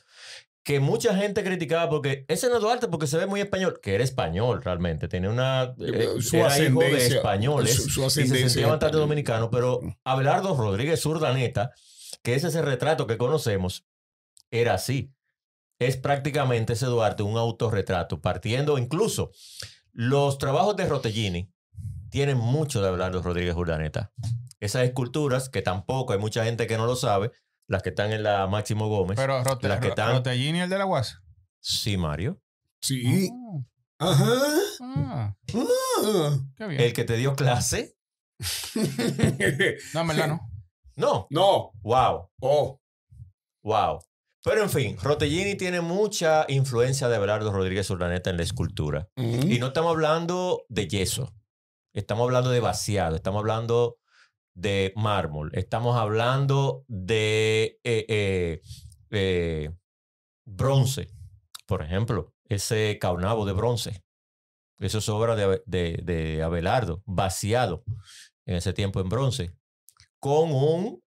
que 0.65 0.79
mucha 0.79 1.17
gente 1.17 1.43
criticaba 1.43 1.91
porque 1.91 2.25
ese 2.29 2.49
no 2.49 2.55
es 2.57 2.63
Duarte 2.63 2.87
porque 2.89 3.07
se 3.09 3.19
ve 3.19 3.27
muy 3.27 3.41
español, 3.41 3.81
que 3.83 3.95
era 3.97 4.05
español 4.05 4.63
realmente, 4.63 5.09
tenía 5.09 5.29
una 5.29 5.75
eh, 5.79 6.09
Su 6.21 6.37
era 6.37 6.57
hijo 6.59 6.79
de 6.81 7.07
españoles 7.07 7.75
su- 7.83 7.91
su 7.91 8.21
y 8.21 8.27
se 8.29 8.49
sentía 8.49 8.69
bastante 8.69 8.97
dominicano, 8.97 9.51
pero 9.51 9.81
Abelardo 10.05 10.57
Rodríguez 10.57 11.05
Urdaneta, 11.05 11.73
que 12.23 12.35
es 12.37 12.45
ese 12.45 12.63
retrato 12.63 13.07
que 13.09 13.19
conocemos, 13.19 13.85
era 14.53 14.75
así. 14.75 15.13
Es 15.87 15.97
prácticamente 15.97 16.73
ese 16.75 16.87
Duarte 16.87 17.23
un 17.23 17.37
autorretrato, 17.37 18.21
partiendo 18.21 18.79
incluso 18.79 19.31
los 19.93 20.39
trabajos 20.39 20.77
de 20.77 20.87
Rotellini 20.87 21.53
tienen 22.11 22.37
mucho 22.39 22.81
de 22.83 22.89
Abelardo 22.89 23.23
Rodríguez 23.23 23.55
Urdaneta. 23.55 24.13
Esas 24.61 24.85
esculturas, 24.85 25.49
que 25.49 25.63
tampoco 25.63 26.13
hay 26.13 26.19
mucha 26.19 26.45
gente 26.45 26.67
que 26.67 26.77
no 26.77 26.87
lo 26.87 26.95
sabe, 26.97 27.33
las 27.67 27.83
que 27.83 27.89
están 27.91 28.13
en 28.13 28.23
la 28.23 28.47
Máximo 28.47 28.89
Gómez. 28.89 29.17
Pero 29.17 29.43
Rote, 29.43 29.69
las 29.69 29.81
que 29.81 29.89
están- 29.89 30.13
Rotellini, 30.13 30.61
el 30.61 30.71
de 30.71 30.79
la 30.79 30.85
guasa. 30.85 31.23
Sí, 31.61 31.97
Mario. 31.97 32.41
Sí. 32.81 33.31
Ajá. 33.99 34.27
Ah, 34.81 35.35
Ah. 35.55 36.39
qué 36.57 36.67
bien. 36.67 36.81
El 36.81 36.93
que 36.93 37.05
te 37.05 37.17
dio 37.17 37.35
clase. 37.35 37.97
No, 39.95 40.01
en 40.01 40.09
verdad 40.09 40.29
no. 40.29 40.41
No. 40.97 41.27
no. 41.31 41.71
Wow. 41.83 42.31
Oh. 42.41 42.81
Wow. 43.63 44.01
Pero 44.45 44.63
en 44.63 44.71
fin, 44.71 44.97
Rotellini 45.01 45.55
tiene 45.57 45.81
mucha 45.81 46.45
influencia 46.49 47.09
de 47.09 47.17
Abelardo 47.17 47.53
Rodríguez 47.53 47.89
Urdaneta 47.91 48.31
en 48.31 48.37
la 48.39 48.43
escultura. 48.43 49.09
Y 49.17 49.59
no 49.59 49.69
estamos 49.69 49.91
hablando 49.93 50.65
de 50.69 50.89
yeso. 50.89 51.33
Estamos 51.95 52.25
hablando 52.25 52.51
de 52.51 52.61
vaciado. 52.61 53.15
Estamos 53.17 53.41
hablando 53.41 53.99
de 54.55 54.93
mármol. 54.97 55.51
Estamos 55.55 55.97
hablando 55.97 56.85
de 56.89 57.79
eh, 57.85 58.05
eh, 58.09 58.61
eh, 59.11 59.71
bronce. 60.45 61.09
Por 61.67 61.83
ejemplo, 61.83 62.35
ese 62.49 62.99
caunabo 63.01 63.47
de 63.47 63.53
bronce. 63.53 64.03
Eso 64.79 64.99
es 64.99 65.09
obra 65.09 65.37
de- 65.37 65.63
de 65.67 66.43
Abelardo, 66.43 67.03
vaciado 67.07 67.85
en 68.47 68.57
ese 68.57 68.73
tiempo 68.73 69.01
en 69.01 69.09
bronce. 69.09 69.53
Con 70.19 70.51
un 70.53 71.02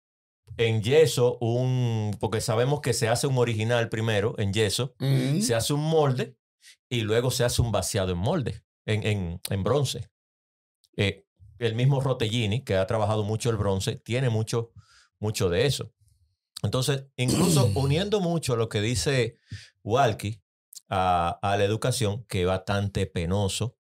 en 0.58 0.82
yeso, 0.82 1.38
un 1.40 2.16
porque 2.20 2.42
sabemos 2.42 2.82
que 2.82 2.94
se 2.94 3.08
hace 3.10 3.28
un 3.28 3.38
original 3.38 3.90
primero 3.90 4.36
en 4.38 4.54
yeso, 4.54 4.96
Mm. 5.00 5.42
se 5.42 5.54
hace 5.56 5.74
un 5.74 5.82
molde 5.82 6.38
y 6.90 7.02
luego 7.02 7.32
se 7.32 7.44
hace 7.44 7.62
un 7.62 7.72
vaciado 7.72 8.12
en 8.12 8.18
molde, 8.18 8.64
en, 8.86 9.06
en, 9.06 9.42
en 9.50 9.64
bronce. 9.64 10.10
Eh, 10.98 11.26
el 11.60 11.76
mismo 11.76 12.00
Rotellini, 12.02 12.64
que 12.64 12.76
ha 12.76 12.86
trabajado 12.88 13.24
mucho 13.24 13.50
el 13.50 13.58
bronce, 13.58 13.96
tiene 13.98 14.30
mucho, 14.30 14.72
mucho 15.20 15.50
de 15.50 15.66
eso. 15.66 15.94
Entonces, 16.64 17.06
incluso 17.18 17.66
uniendo 17.76 18.20
mucho 18.22 18.56
lo 18.56 18.70
que 18.70 18.82
dice 18.82 19.38
Walkie 19.84 20.42
a, 20.90 21.40
a 21.42 21.58
la 21.58 21.64
educación, 21.64 22.26
que 22.30 22.42
es 22.42 22.48
bastante 22.48 23.06
penoso, 23.08 23.78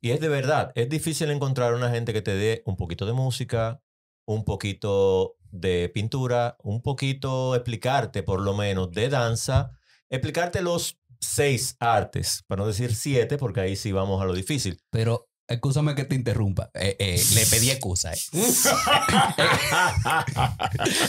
y 0.00 0.10
es 0.10 0.20
de 0.20 0.28
verdad, 0.28 0.72
es 0.76 0.88
difícil 0.88 1.30
encontrar 1.30 1.74
una 1.74 1.90
gente 1.90 2.12
que 2.12 2.22
te 2.22 2.34
dé 2.34 2.62
un 2.66 2.76
poquito 2.76 3.06
de 3.06 3.12
música, 3.12 3.82
un 4.24 4.44
poquito 4.44 5.36
de 5.60 5.88
pintura, 5.92 6.56
un 6.62 6.82
poquito 6.82 7.54
explicarte 7.54 8.22
por 8.22 8.40
lo 8.40 8.54
menos 8.54 8.90
de 8.92 9.08
danza, 9.08 9.70
explicarte 10.10 10.62
los 10.62 10.98
seis 11.20 11.76
artes, 11.80 12.44
para 12.46 12.62
no 12.62 12.68
decir 12.68 12.94
siete, 12.94 13.36
porque 13.38 13.60
ahí 13.60 13.76
sí 13.76 13.92
vamos 13.92 14.20
a 14.22 14.24
lo 14.26 14.34
difícil. 14.34 14.80
Pero, 14.90 15.28
escúchame 15.48 15.94
que 15.94 16.04
te 16.04 16.14
interrumpa. 16.14 16.70
Eh, 16.74 16.96
eh, 16.98 17.22
le 17.34 17.46
pedí 17.46 17.70
excusa. 17.70 18.12
eh. 18.12 18.18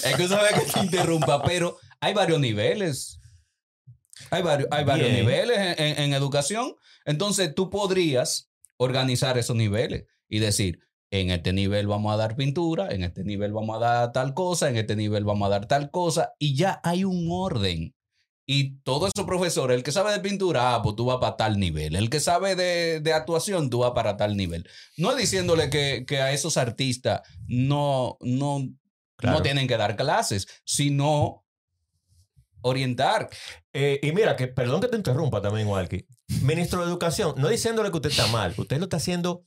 Escúchame 0.03 0.49
que 0.53 0.71
te 0.71 0.79
interrumpa, 0.79 1.43
pero 1.43 1.77
hay 1.99 2.13
varios 2.13 2.39
niveles. 2.39 3.19
Hay 4.31 4.41
varios, 4.41 4.67
hay 4.71 4.83
varios 4.83 5.09
Bien. 5.09 5.21
niveles 5.25 5.57
en, 5.57 5.85
en- 5.85 5.99
en 6.03 6.13
educación. 6.13 6.73
Entonces, 7.05 7.53
tú 7.55 7.69
podrías 7.69 8.49
organizar 8.77 9.37
esos 9.37 9.55
niveles 9.55 10.05
y 10.27 10.39
decir, 10.39 10.79
en 11.11 11.31
este 11.31 11.53
nivel 11.53 11.87
vamos 11.87 12.13
a 12.13 12.17
dar 12.17 12.35
pintura, 12.35 12.89
en 12.89 13.03
este 13.03 13.23
nivel 13.23 13.53
vamos 13.53 13.77
a 13.77 13.79
dar 13.79 14.11
tal 14.11 14.33
cosa, 14.33 14.69
en 14.69 14.77
este 14.77 14.95
nivel 14.95 15.23
vamos 15.23 15.47
a 15.47 15.49
dar 15.49 15.65
tal 15.67 15.89
cosa, 15.91 16.33
y 16.39 16.55
ya 16.55 16.81
hay 16.83 17.03
un 17.03 17.27
orden. 17.31 17.93
Y 18.49 18.79
todos 18.83 19.11
esos 19.13 19.25
profesores, 19.25 19.75
el 19.75 19.83
que 19.83 19.91
sabe 19.91 20.13
de 20.13 20.21
pintura, 20.21 20.73
ah, 20.75 20.81
pues 20.81 20.95
tú 20.95 21.03
vas 21.05 21.17
para 21.17 21.35
tal 21.35 21.59
nivel. 21.59 21.97
El 21.97 22.09
que 22.09 22.21
sabe 22.21 22.55
de, 22.55 23.01
de 23.01 23.11
actuación, 23.13 23.69
tú 23.69 23.79
vas 23.79 23.91
para 23.91 24.15
tal 24.15 24.37
nivel. 24.37 24.65
No 24.95 25.11
es 25.11 25.17
diciéndole 25.17 25.69
que, 25.69 26.05
que 26.07 26.21
a 26.21 26.31
esos 26.31 26.55
artistas 26.55 27.21
no, 27.47 28.17
no, 28.21 28.61
Claro. 29.17 29.37
no 29.37 29.43
tienen 29.43 29.67
que 29.67 29.75
dar 29.77 29.95
clases, 29.97 30.47
sino 30.63 31.43
orientar. 32.61 33.29
Eh, 33.73 33.99
y 34.01 34.11
mira, 34.11 34.35
que 34.35 34.47
perdón 34.47 34.79
que 34.79 34.87
te 34.87 34.95
interrumpa 34.97 35.41
también, 35.41 35.67
Walkie. 35.67 36.05
Ministro 36.43 36.81
de 36.81 36.87
Educación, 36.87 37.33
no 37.37 37.47
diciéndole 37.49 37.89
que 37.89 37.97
usted 37.97 38.11
está 38.11 38.27
mal, 38.27 38.53
usted 38.57 38.77
lo 38.77 38.83
está 38.83 38.97
haciendo 38.97 39.43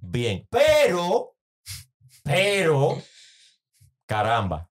bien, 0.00 0.46
pero, 0.50 1.36
pero, 2.24 3.00
caramba, 4.06 4.66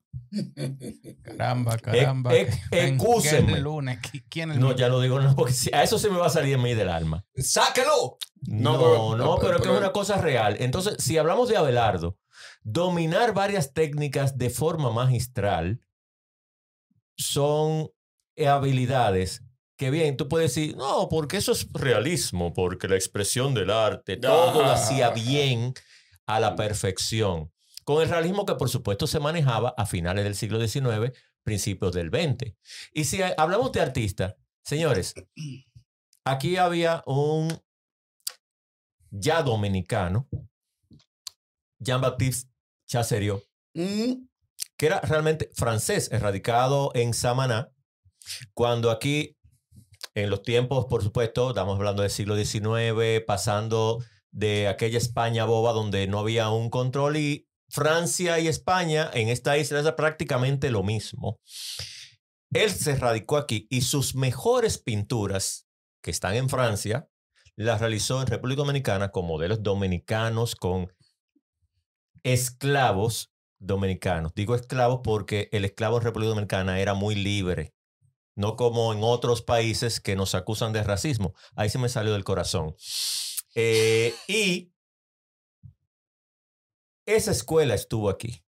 Caramba, 1.23 1.77
caramba. 1.77 2.35
eh, 2.35 2.47
que- 2.69 2.87
excúseme. 2.87 3.47
que 3.47 3.57
el 3.57 3.63
lunes. 3.63 3.99
¿qui- 3.99 4.23
¿Quién 4.29 4.59
no, 4.59 4.75
ya 4.75 4.87
lo 4.89 5.01
digo, 5.01 5.19
no, 5.19 5.35
porque 5.35 5.53
si- 5.53 5.73
a 5.73 5.81
eso 5.83 5.97
se 5.97 6.09
me 6.09 6.17
va 6.17 6.27
a 6.27 6.31
salir 6.31 6.55
a 6.55 6.57
mí 6.59 6.73
del 6.75 6.89
alma. 6.89 7.25
¡Sáquelo! 7.35 8.17
No, 8.41 8.73
No, 8.77 9.15
no, 9.15 9.35
pero- 9.35 9.39
pero, 9.39 9.49
es 9.51 9.55
que 9.57 9.61
pero- 9.63 9.73
es 9.75 9.79
una 9.79 9.91
cosa 9.91 10.17
real. 10.21 10.57
Entonces, 10.59 10.95
si 11.03 11.17
hablamos 11.17 11.49
de 11.49 11.57
Abelardo, 11.57 12.17
dominar 12.61 13.33
varias 13.33 13.73
técnicas 13.73 14.37
de 14.37 14.49
forma 14.49 14.91
magistral 14.91 15.81
son 17.17 17.89
habilidades 18.37 19.43
que 19.79 19.89
bien, 19.91 20.17
tú 20.17 20.27
puedes 20.27 20.53
decir, 20.53 20.75
no, 20.75 21.07
porque 21.07 21.37
eso 21.37 21.53
es 21.53 21.71
realismo, 21.71 22.53
porque 22.53 22.89
la 22.89 22.95
expresión 22.97 23.53
del 23.53 23.69
arte, 23.69 24.17
todo 24.17 24.61
lo 24.61 24.69
hacía 24.71 25.07
Ah. 25.07 25.11
bien 25.11 25.73
a 26.25 26.41
la 26.41 26.57
perfección. 26.57 27.51
Con 27.85 28.03
el 28.03 28.09
realismo 28.09 28.45
que 28.45 28.55
por 28.55 28.69
supuesto 28.69 29.07
se 29.07 29.21
manejaba 29.21 29.73
a 29.77 29.85
finales 29.85 30.25
del 30.25 30.35
siglo 30.35 30.59
XIX, 30.59 31.13
principios 31.43 31.93
del 31.93 32.09
XX. 32.09 32.53
Y 32.93 33.05
si 33.05 33.21
hablamos 33.37 33.71
de 33.71 33.79
artistas, 33.79 34.35
señores, 34.63 35.13
aquí 36.25 36.57
había 36.57 37.01
un 37.05 37.57
ya 39.11 39.41
dominicano, 39.41 40.27
Jean-Baptiste 41.79 42.51
Chasseriot, 42.85 43.43
Mm. 43.73 44.27
que 44.75 44.85
era 44.87 44.99
realmente 45.01 45.49
francés, 45.55 46.11
erradicado 46.11 46.91
en 46.95 47.13
Samaná, 47.13 47.71
cuando 48.53 48.91
aquí, 48.91 49.37
en 50.23 50.29
los 50.29 50.41
tiempos, 50.41 50.85
por 50.85 51.03
supuesto, 51.03 51.49
estamos 51.49 51.77
hablando 51.77 52.01
del 52.01 52.11
siglo 52.11 52.35
XIX, 52.35 53.23
pasando 53.25 54.03
de 54.31 54.67
aquella 54.67 54.97
España 54.97 55.45
boba 55.45 55.73
donde 55.73 56.07
no 56.07 56.19
había 56.19 56.49
un 56.49 56.69
control 56.69 57.17
y 57.17 57.47
Francia 57.69 58.39
y 58.39 58.47
España 58.47 59.09
en 59.13 59.29
esta 59.29 59.57
isla 59.57 59.79
es 59.79 59.91
prácticamente 59.93 60.71
lo 60.71 60.83
mismo. 60.83 61.39
Él 62.51 62.71
se 62.71 62.95
radicó 62.95 63.37
aquí 63.37 63.67
y 63.69 63.81
sus 63.81 64.15
mejores 64.15 64.79
pinturas, 64.79 65.67
que 66.01 66.11
están 66.11 66.35
en 66.35 66.49
Francia, 66.49 67.07
las 67.55 67.79
realizó 67.79 68.21
en 68.21 68.27
República 68.27 68.61
Dominicana 68.61 69.11
con 69.11 69.27
modelos 69.27 69.61
dominicanos, 69.61 70.55
con 70.55 70.91
esclavos 72.23 73.31
dominicanos. 73.59 74.33
Digo 74.33 74.55
esclavos 74.55 75.01
porque 75.03 75.49
el 75.51 75.65
esclavo 75.65 75.97
en 75.97 76.03
República 76.03 76.29
Dominicana 76.29 76.79
era 76.79 76.93
muy 76.93 77.15
libre, 77.15 77.73
no 78.39 78.55
como 78.55 78.93
en 78.93 79.03
otros 79.03 79.41
países 79.41 79.99
que 79.99 80.15
nos 80.15 80.33
acusan 80.33 80.71
de 80.71 80.81
racismo. 80.81 81.33
Ahí 81.57 81.69
se 81.69 81.77
me 81.77 81.89
salió 81.89 82.13
del 82.13 82.23
corazón. 82.23 82.73
Eh, 83.53 84.13
y 84.29 84.71
esa 87.05 87.31
escuela 87.31 87.75
estuvo 87.75 88.09
aquí. 88.09 88.45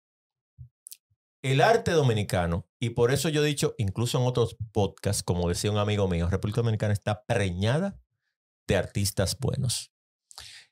El 1.41 1.59
arte 1.59 1.91
dominicano, 1.91 2.69
y 2.79 2.91
por 2.91 3.11
eso 3.11 3.27
yo 3.27 3.43
he 3.43 3.47
dicho, 3.47 3.75
incluso 3.77 4.17
en 4.17 4.27
otros 4.27 4.55
podcasts, 4.71 5.23
como 5.23 5.49
decía 5.49 5.71
un 5.71 5.77
amigo 5.77 6.07
mío, 6.07 6.29
República 6.29 6.61
Dominicana 6.61 6.93
está 6.93 7.25
preñada 7.25 7.99
de 8.67 8.77
artistas 8.77 9.37
buenos. 9.37 9.91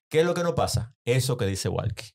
¿Qué 0.08 0.22
es 0.22 0.26
lo 0.26 0.34
que 0.34 0.44
no 0.44 0.56
pasa? 0.56 0.96
Eso 1.04 1.36
que 1.36 1.46
dice 1.46 1.68
Walkie. 1.68 2.12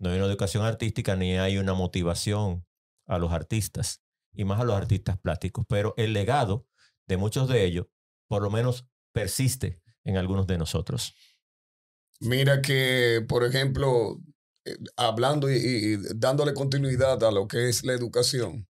No 0.00 0.10
hay 0.10 0.16
una 0.16 0.26
educación 0.26 0.64
artística 0.64 1.14
ni 1.14 1.38
hay 1.38 1.58
una 1.58 1.74
motivación 1.74 2.66
a 3.06 3.18
los 3.18 3.30
artistas, 3.30 4.02
y 4.32 4.44
más 4.44 4.60
a 4.60 4.64
los 4.64 4.76
artistas 4.76 5.18
plásticos, 5.18 5.64
pero 5.68 5.94
el 5.96 6.12
legado 6.12 6.66
de 7.06 7.16
muchos 7.16 7.48
de 7.48 7.64
ellos, 7.64 7.86
por 8.28 8.42
lo 8.42 8.50
menos, 8.50 8.86
persiste 9.12 9.82
en 10.04 10.16
algunos 10.16 10.46
de 10.46 10.58
nosotros. 10.58 11.14
Mira 12.20 12.60
que, 12.60 13.24
por 13.28 13.44
ejemplo, 13.44 14.20
eh, 14.64 14.76
hablando 14.96 15.50
y, 15.50 15.96
dándole 16.14 16.54
continuidad 16.54 17.22
a 17.24 17.30
lo 17.30 17.48
que 17.48 17.68
es 17.68 17.84
la 17.84 17.94
educación, 17.94 18.68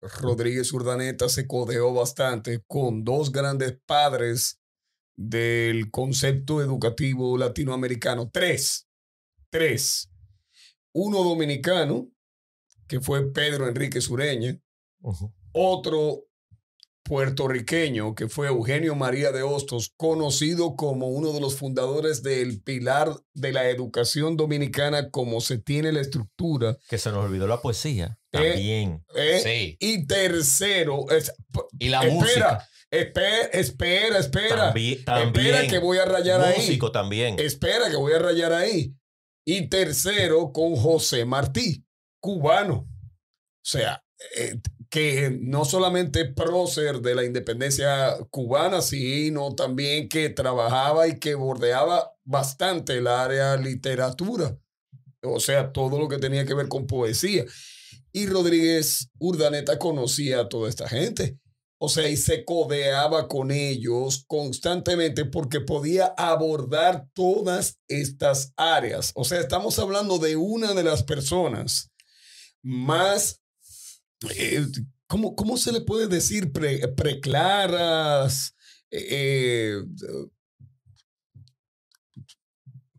Rodríguez 0.00 0.72
Urdaneta 0.72 1.28
se 1.28 1.46
codeó 1.46 1.92
bastante 1.92 2.62
con 2.66 3.04
dos 3.04 3.32
grandes 3.32 3.78
padres 3.86 4.60
del 5.16 5.90
concepto 5.90 6.60
educativo 6.60 7.36
latinoamericano. 7.38 8.30
Tres. 8.30 8.88
Tres. 9.50 10.10
Uno 10.92 11.22
dominicano, 11.22 12.10
que 12.86 13.00
fue 13.00 13.32
Pedro 13.32 13.68
Enrique 13.68 14.00
Sureña. 14.00 14.58
Otro 15.52 16.24
puertorriqueño, 17.04 18.14
que 18.16 18.28
fue 18.28 18.48
Eugenio 18.48 18.96
María 18.96 19.30
de 19.30 19.42
Hostos, 19.42 19.92
conocido 19.96 20.74
como 20.74 21.08
uno 21.08 21.32
de 21.32 21.40
los 21.40 21.54
fundadores 21.56 22.22
del 22.24 22.60
pilar 22.62 23.14
de 23.32 23.52
la 23.52 23.68
educación 23.68 24.36
dominicana, 24.36 25.10
como 25.10 25.40
se 25.40 25.58
tiene 25.58 25.92
la 25.92 26.00
estructura. 26.00 26.76
Que 26.88 26.98
se 26.98 27.10
nos 27.12 27.24
olvidó 27.24 27.46
la 27.46 27.60
poesía. 27.62 28.18
Eh, 28.32 28.38
También. 28.52 29.04
¿eh? 29.14 29.40
Sí. 29.42 29.76
Y 29.80 30.06
tercero, 30.06 31.08
es- 31.10 31.32
Y 31.78 31.88
la 31.90 31.98
espera, 32.00 32.12
música. 32.14 32.68
espera, 32.90 33.40
espera, 33.52 34.18
espera. 34.18 34.56
También. 34.66 35.04
también. 35.04 35.46
Espera 35.46 35.68
que 35.68 35.78
voy 35.78 35.98
a 35.98 36.04
rayar 36.06 36.40
ahí. 36.40 36.56
Músico 36.58 36.90
también. 36.90 37.38
Espera 37.38 37.88
que 37.88 37.96
voy 37.96 38.14
a 38.14 38.18
rayar 38.18 38.52
ahí. 38.52 38.92
Y 39.46 39.68
tercero 39.68 40.50
con 40.52 40.74
José 40.74 41.24
Martí, 41.24 41.84
cubano. 42.20 42.78
O 42.78 43.68
sea, 43.68 44.02
eh, 44.36 44.56
que 44.90 45.36
no 45.40 45.64
solamente 45.64 46.24
prócer 46.24 47.00
de 47.00 47.14
la 47.14 47.24
independencia 47.24 48.16
cubana, 48.30 48.82
sino 48.82 49.54
también 49.54 50.08
que 50.08 50.30
trabajaba 50.30 51.08
y 51.08 51.18
que 51.18 51.34
bordeaba 51.34 52.12
bastante 52.24 52.98
el 52.98 53.06
área 53.06 53.56
literatura. 53.56 54.58
O 55.22 55.40
sea, 55.40 55.72
todo 55.72 55.98
lo 55.98 56.08
que 56.08 56.18
tenía 56.18 56.46
que 56.46 56.54
ver 56.54 56.68
con 56.68 56.86
poesía. 56.86 57.44
Y 58.12 58.26
Rodríguez 58.26 59.10
Urdaneta 59.18 59.78
conocía 59.78 60.40
a 60.40 60.48
toda 60.48 60.68
esta 60.68 60.88
gente. 60.88 61.38
O 61.78 61.90
sea, 61.90 62.08
y 62.08 62.16
se 62.16 62.44
codeaba 62.44 63.28
con 63.28 63.50
ellos 63.50 64.24
constantemente 64.26 65.26
porque 65.26 65.60
podía 65.60 66.14
abordar 66.16 67.06
todas 67.12 67.78
estas 67.88 68.54
áreas. 68.56 69.12
O 69.14 69.24
sea, 69.24 69.40
estamos 69.40 69.78
hablando 69.78 70.18
de 70.18 70.36
una 70.36 70.72
de 70.72 70.82
las 70.82 71.02
personas 71.02 71.92
más, 72.62 73.42
eh, 74.36 74.66
¿cómo, 75.06 75.34
cómo 75.36 75.56
se 75.56 75.72
le 75.72 75.80
puede 75.82 76.06
decir? 76.08 76.52
Pre- 76.52 76.88
preclaras, 76.88 78.54
eh, 78.90 79.06
eh, 79.10 79.82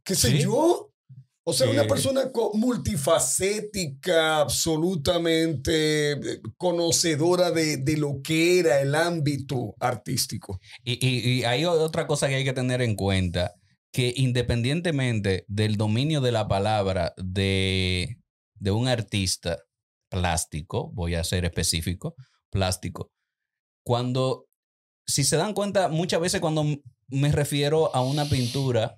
qué 0.04 0.16
sé 0.16 0.32
Sí. 0.32 0.40
yo. 0.44 0.92
O 1.50 1.54
sea, 1.54 1.70
una 1.70 1.88
persona 1.88 2.30
multifacética, 2.56 4.40
absolutamente 4.42 6.20
conocedora 6.58 7.52
de, 7.52 7.78
de 7.78 7.96
lo 7.96 8.22
que 8.22 8.60
era 8.60 8.82
el 8.82 8.94
ámbito 8.94 9.74
artístico. 9.80 10.60
Y, 10.84 10.94
y- 11.06 11.40
y 11.40 11.44
hay 11.46 11.64
otra 11.64 12.06
cosa 12.06 12.28
que 12.28 12.36
hay 12.36 12.44
que 12.44 12.52
tener 12.52 12.82
en 12.82 12.96
cuenta, 12.96 13.54
que 13.94 14.14
independientemente 14.18 15.46
del 15.48 15.78
dominio 15.78 16.20
de 16.20 16.34
la 16.34 16.50
palabra 16.50 17.14
de, 17.16 18.18
de 18.60 18.72
un 18.72 18.90
artista 18.90 19.58
plástico, 20.10 20.92
voy 20.94 21.16
a 21.16 21.24
ser 21.24 21.46
específico, 21.46 22.16
plástico, 22.50 23.12
cuando, 23.84 24.48
si 25.06 25.24
se 25.24 25.38
dan 25.38 25.54
cuenta, 25.54 25.88
muchas 25.88 26.20
veces 26.20 26.42
cuando 26.42 26.66
me 27.08 27.32
refiero 27.32 27.96
a 27.96 28.02
una 28.04 28.26
pintura, 28.26 28.98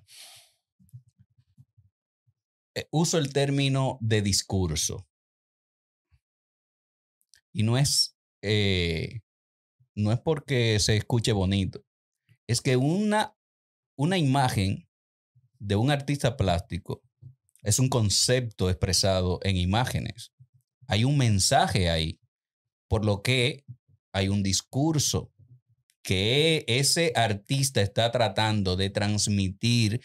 eh, 2.74 2.88
uso 2.90 3.18
el 3.18 3.32
término 3.32 3.98
de 4.00 4.22
discurso. 4.22 5.06
Y 7.52 7.62
no 7.62 7.78
es, 7.78 8.16
eh, 8.42 9.20
no 9.94 10.12
es 10.12 10.20
porque 10.20 10.78
se 10.78 10.96
escuche 10.96 11.32
bonito. 11.32 11.84
Es 12.46 12.60
que 12.60 12.76
una, 12.76 13.36
una 13.96 14.18
imagen 14.18 14.88
de 15.58 15.76
un 15.76 15.90
artista 15.90 16.36
plástico 16.36 17.02
es 17.62 17.78
un 17.78 17.88
concepto 17.88 18.70
expresado 18.70 19.40
en 19.42 19.56
imágenes. 19.56 20.32
Hay 20.90 21.04
un 21.04 21.16
mensaje 21.16 21.88
ahí, 21.88 22.18
por 22.88 23.04
lo 23.04 23.22
que 23.22 23.64
hay 24.12 24.28
un 24.28 24.42
discurso 24.42 25.30
que 26.02 26.64
ese 26.66 27.12
artista 27.14 27.80
está 27.80 28.10
tratando 28.10 28.74
de 28.74 28.90
transmitir 28.90 30.00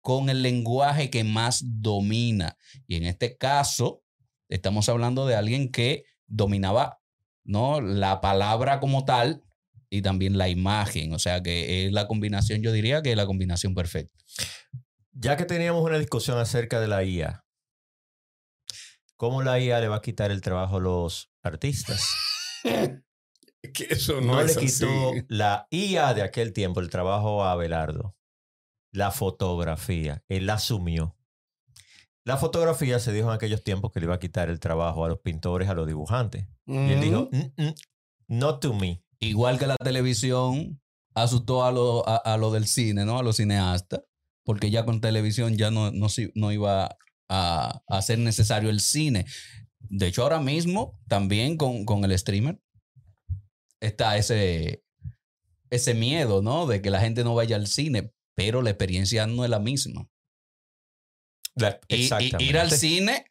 con 0.00 0.30
el 0.30 0.42
lenguaje 0.44 1.10
que 1.10 1.24
más 1.24 1.64
domina. 1.64 2.56
Y 2.86 2.94
en 2.94 3.02
este 3.02 3.36
caso, 3.36 4.04
estamos 4.48 4.88
hablando 4.88 5.26
de 5.26 5.34
alguien 5.34 5.72
que 5.72 6.04
dominaba 6.28 7.00
¿no? 7.42 7.80
la 7.80 8.20
palabra 8.20 8.78
como 8.78 9.04
tal 9.04 9.42
y 9.90 10.02
también 10.02 10.38
la 10.38 10.48
imagen. 10.48 11.14
O 11.14 11.18
sea 11.18 11.42
que 11.42 11.84
es 11.84 11.92
la 11.92 12.06
combinación, 12.06 12.62
yo 12.62 12.70
diría 12.70 13.02
que 13.02 13.10
es 13.10 13.16
la 13.16 13.26
combinación 13.26 13.74
perfecta. 13.74 14.16
Ya 15.10 15.36
que 15.36 15.46
teníamos 15.46 15.82
una 15.82 15.98
discusión 15.98 16.38
acerca 16.38 16.78
de 16.78 16.86
la 16.86 17.02
IA, 17.02 17.44
¿cómo 19.18 19.42
la 19.42 19.60
IA 19.60 19.80
le 19.80 19.88
va 19.88 19.96
a 19.96 20.00
quitar 20.00 20.30
el 20.30 20.40
trabajo 20.40 20.76
a 20.78 20.80
los 20.80 21.30
artistas? 21.42 22.02
Que 23.74 23.88
eso 23.90 24.20
no, 24.20 24.34
No, 24.34 24.42
le 24.42 24.52
es 24.52 24.56
quitó 24.56 25.10
así. 25.10 25.24
la 25.28 25.66
IA 25.70 26.14
de 26.14 26.22
aquel 26.22 26.52
tiempo 26.52 26.80
el 26.80 26.90
trabajo 26.90 27.42
a 27.44 27.52
Abelardo. 27.52 28.14
La 28.92 29.10
fotografía, 29.10 30.22
él 30.28 30.46
la 30.46 30.54
asumió. 30.54 31.16
La 32.24 32.36
fotografía 32.36 32.98
se 33.00 33.12
dijo 33.12 33.28
en 33.28 33.34
aquellos 33.34 33.64
tiempos 33.64 33.90
que 33.92 34.00
le 34.00 34.06
iba 34.06 34.14
a 34.14 34.18
quitar 34.20 34.48
el 34.48 34.60
trabajo 34.60 35.04
a 35.04 35.08
los 35.08 35.18
pintores, 35.20 35.68
a 35.68 35.74
los 35.74 35.86
dibujantes. 35.86 36.46
Y 36.66 36.92
él 36.92 37.00
dijo, 37.00 37.28
"Mm, 37.32 37.62
mm, 37.62 37.74
not 38.28 38.60
to 38.60 38.72
me. 38.74 39.02
Igual 39.18 39.58
que 39.58 39.66
la 39.66 39.76
televisión 39.76 40.80
asustó 41.14 41.64
a 41.64 41.72
lo, 41.72 42.08
a, 42.08 42.16
a 42.16 42.36
lo 42.36 42.50
del 42.52 42.66
cine, 42.66 43.04
¿no? 43.04 43.18
A 43.18 43.22
los 43.22 43.36
cineastas, 43.36 44.02
porque 44.44 44.70
ya 44.70 44.84
con 44.84 45.00
televisión 45.00 45.56
ya 45.56 45.70
no, 45.70 45.90
no, 45.90 46.08
se- 46.08 46.30
no 46.34 46.52
iba 46.52 46.96
a, 47.28 47.82
a 47.86 48.02
ser 48.02 48.18
necesario 48.18 48.70
el 48.70 48.80
cine. 48.80 49.26
De 49.80 50.06
hecho, 50.08 50.22
ahora 50.22 50.40
mismo, 50.40 50.98
también 51.08 51.56
con, 51.56 51.84
con 51.84 52.04
el 52.04 52.18
streamer, 52.18 52.60
está 53.80 54.16
ese, 54.16 54.82
ese 55.70 55.94
miedo, 55.94 56.42
¿no? 56.42 56.66
De 56.66 56.82
que 56.82 56.90
la 56.90 57.00
gente 57.00 57.24
no 57.24 57.34
vaya 57.34 57.56
al 57.56 57.66
cine, 57.66 58.12
pero 58.34 58.62
la 58.62 58.70
experiencia 58.70 59.26
no 59.26 59.44
es 59.44 59.50
la 59.50 59.60
misma. 59.60 60.08
La- 61.54 61.80
Y- 61.88 62.08
y 62.24 62.30
ir 62.50 62.58
al 62.58 62.70
cine, 62.78 63.24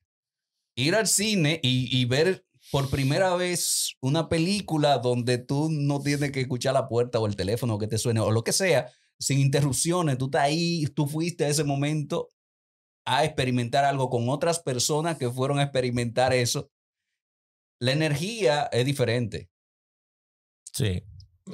ir 0.75 0.95
al 0.95 1.07
cine 1.07 1.59
y, 1.63 1.95
y 1.97 2.05
ver 2.05 2.45
por 2.71 2.89
primera 2.89 3.35
vez 3.35 3.95
una 4.01 4.27
película 4.27 4.97
donde 4.97 5.37
tú 5.37 5.69
no 5.71 6.01
tienes 6.01 6.31
que 6.31 6.41
escuchar 6.41 6.73
la 6.73 6.89
puerta 6.89 7.19
o 7.19 7.27
el 7.27 7.35
teléfono 7.37 7.77
que 7.77 7.87
te 7.87 7.97
suene 7.97 8.19
o 8.19 8.31
lo 8.31 8.43
que 8.43 8.51
sea, 8.51 8.91
sin 9.19 9.39
interrupciones, 9.39 10.17
tú 10.17 10.25
estás 10.25 10.43
ahí, 10.43 10.85
tú 10.87 11.07
fuiste 11.07 11.45
a 11.45 11.47
ese 11.49 11.63
momento 11.63 12.27
a 13.07 13.23
experimentar 13.23 13.85
algo 13.85 14.09
con 14.09 14.27
otras 14.27 14.59
personas 14.59 15.17
que 15.17 15.29
fueron 15.29 15.59
a 15.59 15.63
experimentar 15.63 16.33
eso. 16.33 16.69
La 17.79 17.93
energía 17.93 18.67
es 18.71 18.85
diferente. 18.85 19.49
Sí. 20.73 21.03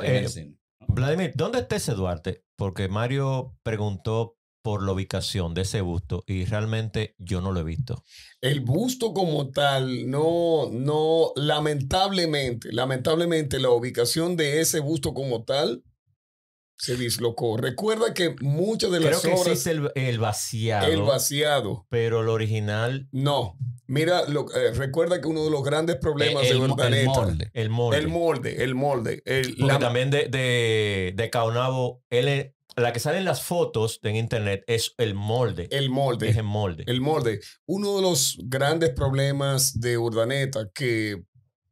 Eh. 0.02 0.56
Vladimir, 0.88 1.32
¿dónde 1.36 1.60
está 1.60 1.76
ese 1.76 1.94
Duarte? 1.94 2.44
Porque 2.56 2.88
Mario 2.88 3.56
preguntó 3.62 4.36
por 4.64 4.82
la 4.84 4.94
ubicación 4.94 5.54
de 5.54 5.62
ese 5.62 5.82
busto 5.82 6.24
y 6.26 6.46
realmente 6.46 7.14
yo 7.20 7.40
no 7.40 7.52
lo 7.52 7.60
he 7.60 7.64
visto. 7.64 8.04
El 8.42 8.62
busto 8.62 9.14
como 9.14 9.52
tal, 9.52 10.10
no, 10.10 10.70
no, 10.72 11.34
lamentablemente, 11.36 12.72
lamentablemente 12.72 13.60
la 13.60 13.70
ubicación 13.70 14.38
de 14.38 14.60
ese 14.62 14.80
busto 14.80 15.14
como 15.14 15.44
tal 15.44 15.84
se 16.84 16.98
dislocó. 16.98 17.56
Recuerda 17.58 18.14
que 18.14 18.36
muchas 18.42 18.92
de 18.92 18.98
Creo 19.00 19.12
las 19.12 19.22
que 19.22 19.28
obras, 19.30 19.48
existe 19.48 19.72
el, 19.72 19.92
el 19.96 20.20
vaciado, 20.20 20.88
el 20.92 21.02
vaciado, 21.02 21.86
pero 21.90 22.22
el 22.22 22.30
original, 22.30 23.08
no. 23.12 23.58
Mira, 23.88 24.28
lo- 24.28 24.52
eh, 24.56 24.74
recuerda 24.74 25.22
que 25.22 25.28
uno 25.28 25.44
de 25.46 25.52
los 25.52 25.64
grandes 25.64 25.98
problemas 25.98 26.44
el, 26.48 26.60
de 26.60 26.66
Urdaneta, 26.66 27.10
molde. 27.12 27.52
el 27.54 27.70
molde. 27.70 27.98
el 28.00 28.08
molde, 28.08 28.64
el 28.64 28.76
molde, 28.76 29.22
el- 29.26 29.56
Porque 29.56 29.74
la- 29.74 29.80
también 29.80 30.10
de, 30.10 30.28
de, 30.28 31.14
de 31.16 31.30
Caonabo, 31.30 32.02
él, 32.10 32.54
la 32.76 32.92
que 32.92 33.00
sale 33.00 33.20
en 33.20 33.26
las 33.26 33.44
fotos 33.44 34.00
en 34.04 34.16
internet 34.16 34.64
es 34.68 34.94
el 34.98 35.14
molde. 35.14 35.68
el 35.72 35.90
molde. 35.90 36.30
es 36.30 36.38
el 36.38 36.44
molde. 36.44 36.84
El 36.88 37.02
molde. 37.02 37.40
Uno 37.66 37.96
de 37.98 38.02
los 38.02 38.38
grandes 38.46 38.90
problemas 38.90 39.80
de 39.80 39.98
Urdaneta, 39.98 40.70
que, 40.74 41.24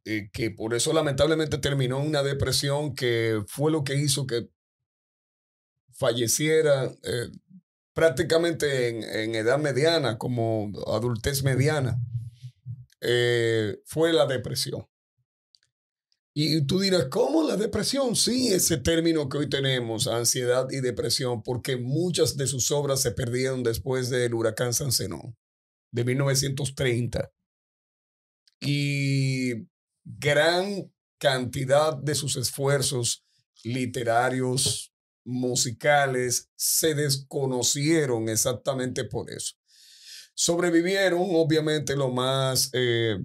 eh, 0.04 0.28
que 0.32 0.50
por 0.52 0.74
eso 0.74 0.92
lamentablemente 0.92 1.58
terminó 1.58 2.00
en 2.00 2.06
una 2.08 2.22
depresión, 2.22 2.94
que 2.94 3.42
fue 3.48 3.72
lo 3.72 3.82
que 3.84 3.96
hizo 3.96 4.26
que 4.26 4.46
falleciera 5.94 6.92
eh, 7.02 7.28
prácticamente 7.94 8.88
en, 8.88 9.02
en 9.02 9.34
edad 9.34 9.58
mediana, 9.58 10.18
como 10.18 10.72
adultez 10.86 11.42
mediana, 11.42 11.98
eh, 13.00 13.80
fue 13.84 14.12
la 14.12 14.26
depresión. 14.26 14.86
Y 16.34 16.64
tú 16.64 16.80
dirás, 16.80 17.06
¿cómo 17.10 17.46
la 17.46 17.56
depresión? 17.56 18.16
Sí, 18.16 18.48
ese 18.48 18.78
término 18.78 19.28
que 19.28 19.36
hoy 19.38 19.50
tenemos, 19.50 20.06
ansiedad 20.06 20.66
y 20.70 20.80
depresión, 20.80 21.42
porque 21.42 21.76
muchas 21.76 22.38
de 22.38 22.46
sus 22.46 22.70
obras 22.70 23.02
se 23.02 23.12
perdieron 23.12 23.62
después 23.62 24.08
del 24.08 24.32
huracán 24.32 24.72
San 24.72 24.92
Zenón 24.92 25.36
de 25.90 26.04
1930. 26.04 27.30
Y 28.60 29.68
gran 30.04 30.90
cantidad 31.18 31.96
de 31.96 32.14
sus 32.14 32.36
esfuerzos 32.36 33.26
literarios, 33.62 34.91
musicales 35.24 36.50
se 36.56 36.94
desconocieron 36.94 38.28
exactamente 38.28 39.04
por 39.04 39.30
eso. 39.30 39.54
Sobrevivieron, 40.34 41.20
obviamente, 41.22 41.96
lo 41.96 42.10
más 42.10 42.70
eh, 42.72 43.18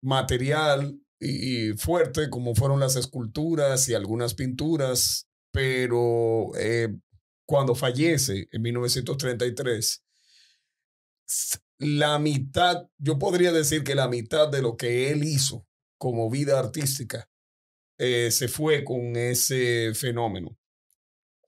material 0.00 0.98
y, 1.20 1.72
fuerte, 1.74 2.28
como 2.30 2.54
fueron 2.54 2.80
las 2.80 2.96
esculturas 2.96 3.88
y 3.88 3.94
algunas 3.94 4.34
pinturas, 4.34 5.28
pero 5.52 6.50
eh, 6.58 6.88
cuando 7.46 7.74
fallece 7.74 8.48
en 8.50 8.62
1933, 8.62 10.02
s- 11.28 11.58
la 11.78 12.18
mitad, 12.18 12.88
yo 12.98 13.18
podría 13.18 13.52
decir 13.52 13.84
que 13.84 13.94
la 13.94 14.08
mitad 14.08 14.48
de 14.48 14.62
lo 14.62 14.76
que 14.76 15.10
él 15.10 15.24
hizo 15.24 15.66
como 15.98 16.30
vida 16.30 16.58
artística 16.58 17.28
eh, 17.98 18.30
se 18.32 18.48
fue 18.48 18.84
con 18.84 19.16
ese 19.16 19.92
fenómeno 19.94 20.56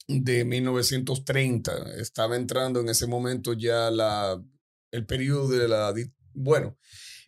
de 0.08 0.44
1930. 0.44 1.96
Estaba 2.00 2.36
entrando 2.36 2.80
en 2.80 2.88
ese 2.88 3.06
momento 3.06 3.52
ya 3.52 3.90
la, 3.90 4.42
el 4.90 5.06
periodo 5.06 5.48
de 5.48 5.68
la... 5.68 5.92
Bueno, 6.32 6.76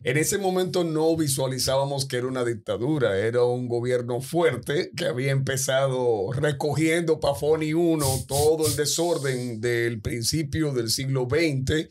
en 0.03 0.17
ese 0.17 0.37
momento 0.37 0.83
no 0.83 1.15
visualizábamos 1.17 2.05
que 2.05 2.17
era 2.17 2.27
una 2.27 2.45
dictadura, 2.45 3.17
era 3.17 3.43
un 3.43 3.67
gobierno 3.67 4.21
fuerte 4.21 4.91
que 4.95 5.05
había 5.05 5.31
empezado 5.31 6.31
recogiendo 6.33 7.19
para 7.19 7.33
Foni 7.33 7.73
1 7.73 8.25
todo 8.27 8.67
el 8.67 8.75
desorden 8.75 9.59
del 9.59 9.99
principio 10.01 10.71
del 10.71 10.91
siglo 10.91 11.27
XX, 11.27 11.87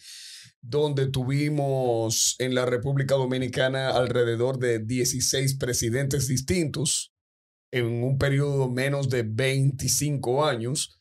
donde 0.61 1.09
tuvimos 1.09 2.37
en 2.39 2.55
la 2.55 2.65
República 2.65 3.17
Dominicana 3.17 3.91
alrededor 3.91 4.59
de 4.59 4.79
16 4.79 5.57
presidentes 5.57 6.29
distintos 6.29 7.16
en 7.71 8.03
un 8.03 8.19
periodo 8.19 8.71
menos 8.71 9.09
de 9.09 9.23
25 9.23 10.45
años. 10.45 10.99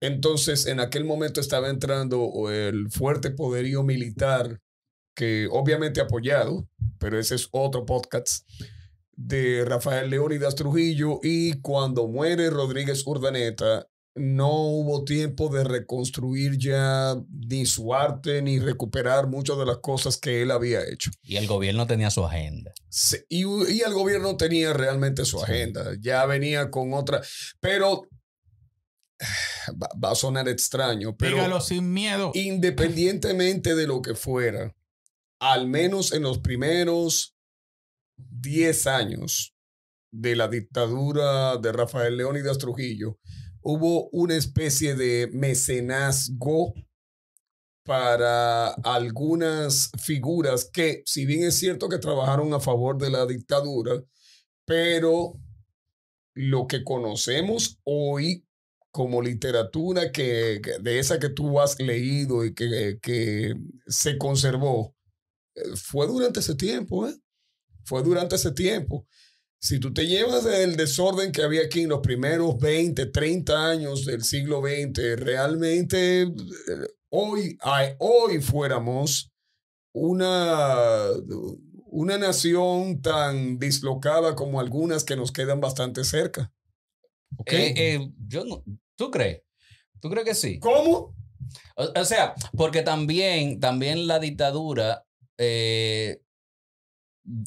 Entonces, 0.00 0.66
en 0.66 0.80
aquel 0.80 1.04
momento 1.04 1.40
estaba 1.40 1.68
entrando 1.68 2.50
el 2.50 2.90
fuerte 2.90 3.30
poderío 3.30 3.82
militar 3.82 4.60
que 5.14 5.48
obviamente 5.50 6.00
apoyado, 6.00 6.68
pero 6.98 7.18
ese 7.18 7.34
es 7.34 7.48
otro 7.50 7.84
podcast, 7.84 8.48
de 9.12 9.64
Rafael 9.64 10.10
Leónidas 10.10 10.54
Trujillo 10.54 11.18
y 11.24 11.60
cuando 11.60 12.06
muere 12.06 12.50
Rodríguez 12.50 13.04
Urdaneta, 13.04 13.88
no 14.18 14.50
hubo 14.50 15.04
tiempo 15.04 15.48
de 15.48 15.64
reconstruir 15.64 16.58
ya 16.58 17.16
ni 17.30 17.66
su 17.66 17.94
arte 17.94 18.42
ni 18.42 18.58
recuperar 18.58 19.26
muchas 19.28 19.58
de 19.58 19.66
las 19.66 19.78
cosas 19.78 20.16
que 20.16 20.42
él 20.42 20.50
había 20.50 20.84
hecho. 20.84 21.10
Y 21.22 21.36
el 21.36 21.46
gobierno 21.46 21.86
tenía 21.86 22.10
su 22.10 22.24
agenda. 22.24 22.72
Sí, 22.88 23.16
y, 23.28 23.42
y 23.44 23.80
el 23.80 23.92
gobierno 23.94 24.36
tenía 24.36 24.72
realmente 24.72 25.24
su 25.24 25.42
agenda, 25.42 25.92
ya 26.00 26.24
venía 26.26 26.70
con 26.70 26.92
otra, 26.94 27.20
pero 27.60 28.02
va, 29.82 29.88
va 30.02 30.12
a 30.12 30.14
sonar 30.14 30.48
extraño, 30.48 31.16
pero 31.16 31.36
Dígalo 31.36 31.60
sin 31.60 31.92
miedo. 31.92 32.30
independientemente 32.34 33.74
de 33.74 33.86
lo 33.86 34.02
que 34.02 34.14
fuera, 34.14 34.74
al 35.40 35.68
menos 35.68 36.12
en 36.12 36.22
los 36.22 36.38
primeros 36.38 37.36
10 38.16 38.86
años 38.88 39.54
de 40.10 40.34
la 40.34 40.48
dictadura 40.48 41.56
de 41.58 41.70
Rafael 41.70 42.16
Leónidas 42.16 42.58
Trujillo, 42.58 43.18
hubo 43.70 44.08
una 44.12 44.34
especie 44.34 44.94
de 44.94 45.28
mecenazgo 45.30 46.72
para 47.84 48.68
algunas 48.68 49.90
figuras 50.02 50.70
que, 50.72 51.02
si 51.04 51.26
bien 51.26 51.42
es 51.44 51.58
cierto 51.58 51.90
que 51.90 51.98
trabajaron 51.98 52.54
a 52.54 52.60
favor 52.60 52.96
de 52.96 53.10
la 53.10 53.26
dictadura, 53.26 54.02
pero 54.64 55.34
lo 56.32 56.66
que 56.66 56.82
conocemos 56.82 57.78
hoy 57.84 58.42
como 58.90 59.20
literatura 59.20 60.12
que, 60.12 60.62
de 60.80 60.98
esa 60.98 61.18
que 61.18 61.28
tú 61.28 61.60
has 61.60 61.78
leído 61.78 62.46
y 62.46 62.54
que, 62.54 62.98
que 63.02 63.54
se 63.86 64.16
conservó, 64.16 64.96
eh, 65.54 65.60
fue 65.76 66.06
durante 66.06 66.40
ese 66.40 66.54
tiempo, 66.54 67.06
¿eh? 67.06 67.14
Fue 67.84 68.02
durante 68.02 68.36
ese 68.36 68.52
tiempo. 68.52 69.06
Si 69.60 69.80
tú 69.80 69.92
te 69.92 70.06
llevas 70.06 70.46
el 70.46 70.76
desorden 70.76 71.32
que 71.32 71.42
había 71.42 71.62
aquí 71.62 71.82
en 71.82 71.88
los 71.88 72.00
primeros 72.00 72.58
20, 72.58 73.06
30 73.06 73.68
años 73.68 74.04
del 74.04 74.22
siglo 74.22 74.60
XX, 74.60 75.16
realmente 75.16 76.22
eh, 76.22 76.28
hoy, 77.10 77.58
hoy 77.98 78.40
fuéramos 78.40 79.32
una, 79.92 81.08
una 81.86 82.18
nación 82.18 83.02
tan 83.02 83.58
dislocada 83.58 84.36
como 84.36 84.60
algunas 84.60 85.02
que 85.02 85.16
nos 85.16 85.32
quedan 85.32 85.60
bastante 85.60 86.04
cerca. 86.04 86.52
¿Ok? 87.36 87.52
Eh, 87.52 87.74
eh, 87.76 88.12
yo 88.28 88.44
no, 88.44 88.62
¿Tú 88.96 89.10
crees? 89.10 89.42
¿Tú 90.00 90.08
crees 90.08 90.24
que 90.24 90.34
sí? 90.34 90.58
¿Cómo? 90.60 91.14
O, 91.76 92.00
o 92.00 92.04
sea, 92.04 92.34
porque 92.56 92.82
también, 92.82 93.58
también 93.58 94.06
la 94.06 94.18
dictadura, 94.18 95.04
eh, 95.38 96.20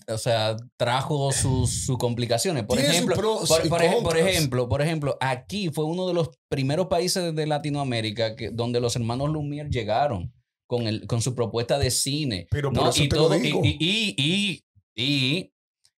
o 0.07 0.17
sea, 0.17 0.55
trajo 0.77 1.31
sus, 1.31 1.69
sus 1.85 1.97
complicaciones. 1.97 2.63
Por 2.65 2.79
ejemplo, 2.79 3.15
por, 3.15 3.47
por 3.47 3.81
ej- 3.81 3.91
por 3.91 4.03
contras. 4.03 4.27
ejemplo, 4.27 4.69
por 4.69 4.81
ejemplo, 4.81 5.17
aquí 5.19 5.69
fue 5.69 5.85
uno 5.85 6.07
de 6.07 6.13
los 6.13 6.29
primeros 6.49 6.87
países 6.87 7.35
de 7.35 7.45
Latinoamérica 7.47 8.35
que, 8.35 8.49
donde 8.51 8.79
los 8.79 8.95
hermanos 8.95 9.29
Lumière 9.29 9.69
llegaron 9.69 10.33
con, 10.67 10.87
el, 10.87 11.07
con 11.07 11.21
su 11.21 11.33
propuesta 11.35 11.77
de 11.79 11.91
cine. 11.91 12.47
Pero 12.51 12.71
¿no? 12.71 12.79
por 12.81 12.89
eso 12.89 13.03
y 13.03 13.09
te 13.09 13.15
lo 13.15 13.23
todo, 13.23 13.33
digo. 13.39 13.61
y, 13.63 13.77
y, 13.79 14.15
y, 14.17 14.63
y, 14.95 15.51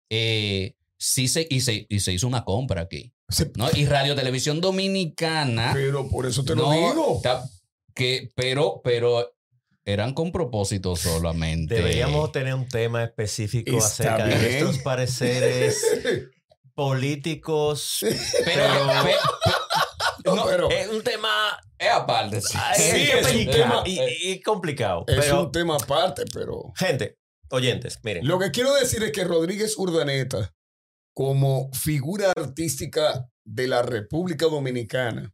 eh, 0.09 0.75
sí 0.97 1.27
se, 1.27 1.47
y, 1.49 1.59
se, 1.61 1.85
y 1.89 1.99
se 1.99 2.13
hizo 2.13 2.27
una 2.27 2.43
compra 2.43 2.81
aquí. 2.81 3.11
Se- 3.29 3.51
¿no? 3.55 3.67
Y 3.75 3.85
Radio 3.85 4.15
Televisión 4.15 4.61
Dominicana. 4.61 5.71
Pero 5.73 6.07
por 6.09 6.25
eso 6.25 6.43
te 6.43 6.55
lo 6.55 6.63
no, 6.63 6.71
digo. 6.71 7.19
ta- 7.23 7.43
que, 7.95 8.31
pero, 8.35 8.81
pero 8.83 9.31
eran 9.85 10.13
con 10.13 10.31
propósito 10.31 10.95
solamente. 10.95 11.75
Deberíamos 11.75 12.31
tener 12.31 12.53
un 12.53 12.67
tema 12.67 13.03
específico 13.03 13.75
Está 13.77 13.87
acerca 14.15 14.25
de 14.25 14.35
nuestros 14.37 14.77
pareceres 14.79 15.83
políticos. 16.75 17.99
Pero, 18.45 18.63
Pero- 20.23 20.69
no, 20.69 20.69
es 20.71 20.87
un 20.89 21.03
tema 21.03 21.59
es 21.77 21.91
aparte. 21.91 22.41
sí. 22.41 22.57
es 22.77 22.79
es 22.93 23.25
un 23.25 23.45
complicado 23.45 23.83
tema- 23.83 23.83
y, 23.85 24.31
y 24.31 24.41
complicado. 24.41 25.03
Es 25.07 25.15
pero, 25.25 25.41
un 25.43 25.51
tema 25.51 25.75
aparte, 25.75 26.23
pero... 26.33 26.71
gente, 26.77 27.17
oyentes, 27.49 27.99
miren. 28.03 28.25
Lo 28.27 28.39
que 28.39 28.51
quiero 28.51 28.73
decir 28.73 29.03
es 29.03 29.11
que 29.11 29.25
Rodríguez 29.25 29.77
Urdaneta, 29.77 30.53
como 31.13 31.69
figura 31.73 32.31
artística 32.37 33.27
de 33.45 33.67
la 33.67 33.81
República 33.81 34.45
Dominicana, 34.45 35.33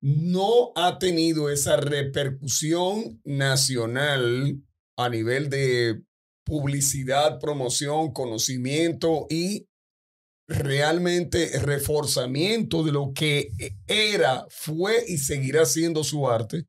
no 0.00 0.72
ha 0.76 0.98
tenido 0.98 1.50
esa 1.50 1.76
repercusión 1.76 3.20
nacional 3.24 4.62
a 4.96 5.08
nivel 5.08 5.50
de 5.50 6.02
publicidad, 6.44 7.38
promoción, 7.38 8.12
conocimiento 8.12 9.26
y 9.28 9.66
realmente 10.48 11.58
reforzamiento 11.60 12.82
de 12.82 12.92
lo 12.92 13.12
que 13.14 13.52
era, 13.86 14.46
fue 14.50 15.04
y 15.06 15.18
seguirá 15.18 15.64
siendo 15.64 16.02
su 16.02 16.28
arte. 16.28 16.66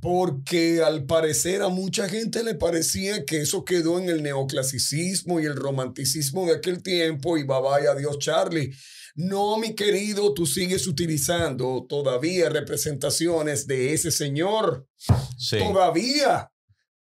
Porque 0.00 0.80
al 0.82 1.04
parecer 1.04 1.60
a 1.60 1.68
mucha 1.68 2.08
gente 2.08 2.44
le 2.44 2.54
parecía 2.54 3.24
que 3.24 3.40
eso 3.40 3.64
quedó 3.64 3.98
en 3.98 4.08
el 4.08 4.22
neoclasicismo 4.22 5.40
y 5.40 5.44
el 5.44 5.56
romanticismo 5.56 6.46
de 6.46 6.54
aquel 6.54 6.82
tiempo 6.82 7.36
y 7.36 7.42
bye 7.42 7.60
bye, 7.60 7.88
adiós 7.88 8.18
Charlie. 8.18 8.72
No, 9.20 9.58
mi 9.58 9.74
querido, 9.74 10.32
tú 10.32 10.46
sigues 10.46 10.86
utilizando 10.86 11.84
todavía 11.88 12.48
representaciones 12.50 13.66
de 13.66 13.92
ese 13.92 14.12
señor. 14.12 14.86
Sí. 15.36 15.58
Todavía. 15.58 16.52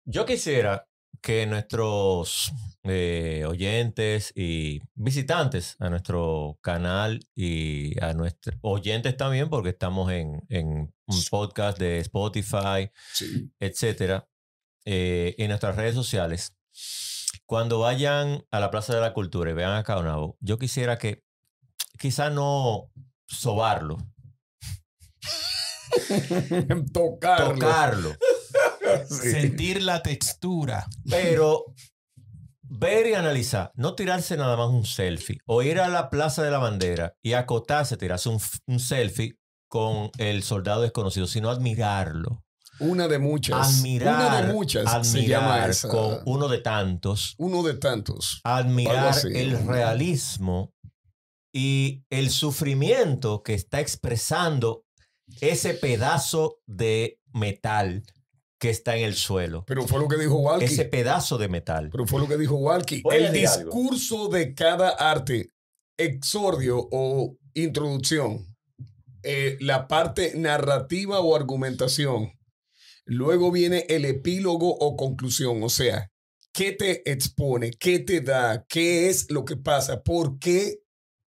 Yo 0.06 0.26
quisiera 0.26 0.88
que 1.22 1.46
nuestros 1.46 2.54
eh, 2.84 3.44
oyentes 3.46 4.32
y 4.34 4.80
visitantes 4.94 5.76
a 5.80 5.90
nuestro 5.90 6.58
canal 6.62 7.20
y 7.36 8.00
a 8.02 8.14
nuestros 8.14 8.56
oyentes 8.62 9.18
también, 9.18 9.50
porque 9.50 9.70
estamos 9.72 10.10
en, 10.14 10.42
en 10.48 10.94
un 11.08 11.24
podcast 11.30 11.78
de 11.78 12.00
Spotify, 12.00 12.92
Sí. 13.12 13.52
etcétera, 13.60 14.26
eh, 14.86 15.36
en 15.38 15.50
nuestras 15.50 15.76
redes 15.76 15.96
sociales, 15.96 16.56
cuando 17.46 17.80
vayan 17.80 18.46
a 18.52 18.62
la 18.62 18.72
Plaza 18.72 18.96
de 18.96 19.02
la 19.02 19.14
Cultura 19.14 19.52
y 19.52 19.54
vean 19.54 19.76
a 19.76 19.84
Caonabo, 19.84 20.38
yo 20.40 20.58
quisiera 20.58 20.98
que 20.98 21.25
quizá 22.00 22.30
no 22.30 22.92
sobarlo, 23.28 23.98
Tocarlo. 26.94 27.54
tocarlo, 27.54 28.16
Sí. 29.10 29.32
Sentir 29.32 29.82
la 29.82 30.02
textura. 30.04 30.86
pero 31.10 31.66
ver 32.62 33.08
y 33.08 33.14
analizar, 33.14 33.72
no 33.76 33.96
tirarse 33.96 34.38
nada 34.38 34.56
más 34.58 34.70
un 34.70 34.86
selfie, 34.86 35.40
o 35.46 35.62
ir 35.64 35.80
a 35.80 35.88
la 35.88 36.10
Plaza 36.10 36.44
de 36.44 36.52
la 36.52 36.58
Bandera 36.60 37.14
y 37.24 37.34
acotarse, 37.34 37.98
tirarse 37.98 38.30
un, 38.30 38.80
selfie 38.80 39.38
con 39.68 40.12
el 40.18 40.44
soldado 40.44 40.82
desconocido, 40.82 41.28
sino 41.28 41.50
admirarlo. 41.50 42.44
Una 42.80 43.08
de 43.08 43.20
muchas. 43.20 43.80
Admirar, 43.80 44.16
Una 44.16 44.42
de 44.48 44.54
muchas 44.54 45.08
se 45.08 45.26
llama 45.26 45.48
admirar 45.54 45.70
esa. 45.70 45.88
con 45.88 46.20
uno 46.26 46.48
de 46.50 46.58
tantos, 46.60 47.34
Uno 47.38 47.64
de 47.64 47.76
tantos. 47.76 48.42
Admirar 48.44 49.16
el 49.34 49.66
realismo 49.66 50.74
y 51.56 52.04
el 52.10 52.32
sufrimiento 52.32 53.42
que 53.42 53.54
está 53.54 53.80
expresando 53.80 54.84
ese 55.40 55.74
pedazo 55.74 56.60
de 56.68 57.22
metal 57.32 58.04
que 58.60 58.70
está 58.70 58.98
en 58.98 59.06
el 59.06 59.16
suelo. 59.16 59.64
Pero 59.66 59.88
fue 59.88 60.02
lo 60.02 60.10
que 60.10 60.18
dijo 60.18 60.36
Walkie. 60.36 60.66
Ese 60.66 60.84
pedazo 60.84 61.38
de 61.38 61.48
metal. 61.48 61.90
Pero 61.94 62.06
fue 62.06 62.20
lo 62.20 62.28
que 62.28 62.36
dijo 62.38 62.56
Walkie. 62.56 63.04
El 63.10 63.28
algo. 63.28 63.34
discurso 63.40 64.28
de 64.28 64.54
cada 64.54 64.90
arte, 64.90 65.54
exordio 65.98 66.90
o 66.92 67.38
introducción, 67.54 68.46
eh, 69.24 69.56
la 69.62 69.88
parte 69.88 70.34
narrativa 70.36 71.22
o 71.22 71.38
argumentación, 71.38 72.34
luego 73.06 73.50
viene 73.50 73.86
el 73.88 74.04
epílogo 74.04 74.76
o 74.76 74.98
conclusión, 74.98 75.64
o 75.64 75.70
sea, 75.70 76.12
¿qué 76.52 76.74
te 76.74 77.10
expone? 77.10 77.72
¿Qué 77.72 78.00
te 78.00 78.20
da? 78.20 78.66
¿Qué 78.68 79.08
es 79.08 79.32
lo 79.32 79.46
que 79.46 79.56
pasa? 79.56 80.04
¿Por 80.04 80.38
qué? 80.38 80.82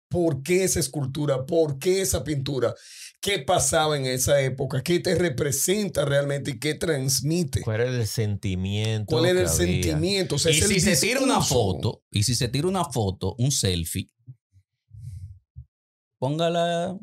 ¿Por 0.09 0.43
qué 0.43 0.65
esa 0.65 0.79
escultura? 0.81 1.47
¿Por 1.47 1.79
qué 1.79 2.01
esa 2.01 2.23
pintura? 2.25 2.75
¿Qué 3.21 3.41
pasaba 3.41 3.97
en 3.97 4.07
esa 4.07 4.41
época? 4.41 4.83
¿Qué 4.83 5.01
te 5.01 5.15
representa 5.17 6.05
realmente 6.05 6.53
y 6.53 6.59
qué 6.61 6.75
transmite? 6.75 7.61
¿Cuál 7.63 7.81
era 7.81 7.91
el 7.91 8.07
sentimiento? 8.07 9.07
¿Cuál 9.17 9.27
era 9.27 9.41
el 9.41 9.47
había? 9.49 9.57
sentimiento? 9.59 10.37
O 10.37 10.39
sea, 10.39 10.53
y 10.53 10.61
si 10.63 10.79
se 10.81 10.97
tira 10.97 11.21
una 11.21 11.41
foto, 11.41 12.05
y 12.11 12.23
si 12.23 12.35
se 12.37 12.49
tira 12.49 12.69
una 12.69 12.85
foto, 12.85 13.35
un 13.39 13.51
selfie, 13.51 14.09
póngala 16.19 16.97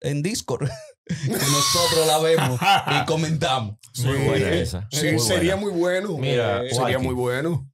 en 0.00 0.22
Discord. 0.22 0.68
que 1.06 1.30
nosotros 1.30 2.06
la 2.06 2.18
vemos 2.18 2.60
y 2.60 3.04
comentamos. 3.06 3.76
Muy 4.04 4.18
buena 4.26 4.50
esa. 4.54 4.88
Sí, 4.90 5.12
muy 5.12 5.20
sería 5.20 5.54
buena. 5.54 5.70
muy 5.70 5.80
bueno. 5.80 6.18
Mira, 6.18 6.64
Eh, 6.64 6.74
sería 6.74 6.98
muy 6.98 7.14
bueno. 7.14 7.70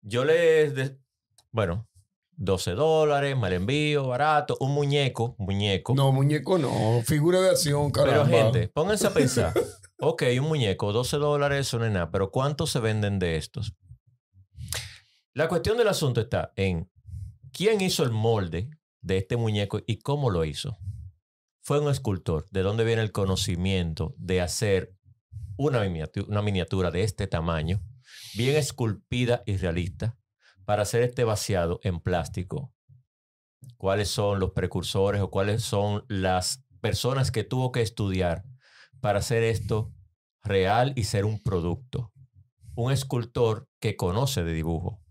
Yo 0.00 0.24
le. 0.24 0.70
de- 0.70 0.98
bueno, 1.50 1.88
12 2.42 2.72
dólares, 2.72 3.36
mal 3.36 3.52
envío, 3.52 4.08
barato. 4.08 4.56
Un 4.58 4.72
muñeco, 4.72 5.36
muñeco. 5.38 5.94
No, 5.94 6.10
muñeco 6.10 6.58
no. 6.58 7.00
Figura 7.04 7.40
de 7.40 7.50
acción, 7.50 7.92
Pero 7.92 8.06
caramba. 8.06 8.36
gente, 8.36 8.68
pónganse 8.68 9.06
a 9.06 9.14
pensar. 9.14 9.54
ok, 10.00 10.24
un 10.40 10.48
muñeco, 10.48 10.92
12 10.92 11.18
dólares, 11.18 11.68
eso 11.68 11.78
no 11.78 11.86
es 11.86 11.92
nada. 11.92 12.10
Pero 12.10 12.32
¿cuántos 12.32 12.70
se 12.72 12.80
venden 12.80 13.20
de 13.20 13.36
estos? 13.36 13.74
La 15.34 15.48
cuestión 15.48 15.78
del 15.78 15.86
asunto 15.86 16.20
está 16.20 16.52
en 16.56 16.90
quién 17.52 17.80
hizo 17.80 18.02
el 18.02 18.10
molde 18.10 18.68
de 19.00 19.18
este 19.18 19.36
muñeco 19.36 19.80
y 19.86 20.00
cómo 20.00 20.28
lo 20.28 20.44
hizo. 20.44 20.76
Fue 21.60 21.78
un 21.78 21.90
escultor. 21.90 22.46
¿De 22.50 22.62
dónde 22.62 22.82
viene 22.82 23.02
el 23.02 23.12
conocimiento 23.12 24.14
de 24.18 24.40
hacer 24.40 24.96
una 25.56 25.80
miniatura, 25.82 26.26
una 26.28 26.42
miniatura 26.42 26.90
de 26.90 27.04
este 27.04 27.28
tamaño, 27.28 27.80
bien 28.34 28.56
esculpida 28.56 29.44
y 29.46 29.56
realista, 29.58 30.16
para 30.64 30.82
hacer 30.82 31.02
este 31.02 31.24
vaciado 31.24 31.80
en 31.82 32.00
plástico? 32.00 32.72
¿Cuáles 33.76 34.08
son 34.08 34.40
los 34.40 34.52
precursores 34.52 35.20
o 35.20 35.30
cuáles 35.30 35.62
son 35.62 36.04
las 36.08 36.64
personas 36.80 37.30
que 37.30 37.44
tuvo 37.44 37.72
que 37.72 37.80
estudiar 37.82 38.44
para 39.00 39.18
hacer 39.20 39.42
esto 39.42 39.92
real 40.42 40.92
y 40.96 41.04
ser 41.04 41.24
un 41.24 41.42
producto? 41.42 42.12
Un 42.74 42.92
escultor 42.92 43.68
que 43.80 43.96
conoce 43.96 44.42
de 44.44 44.52
dibujo, 44.52 45.02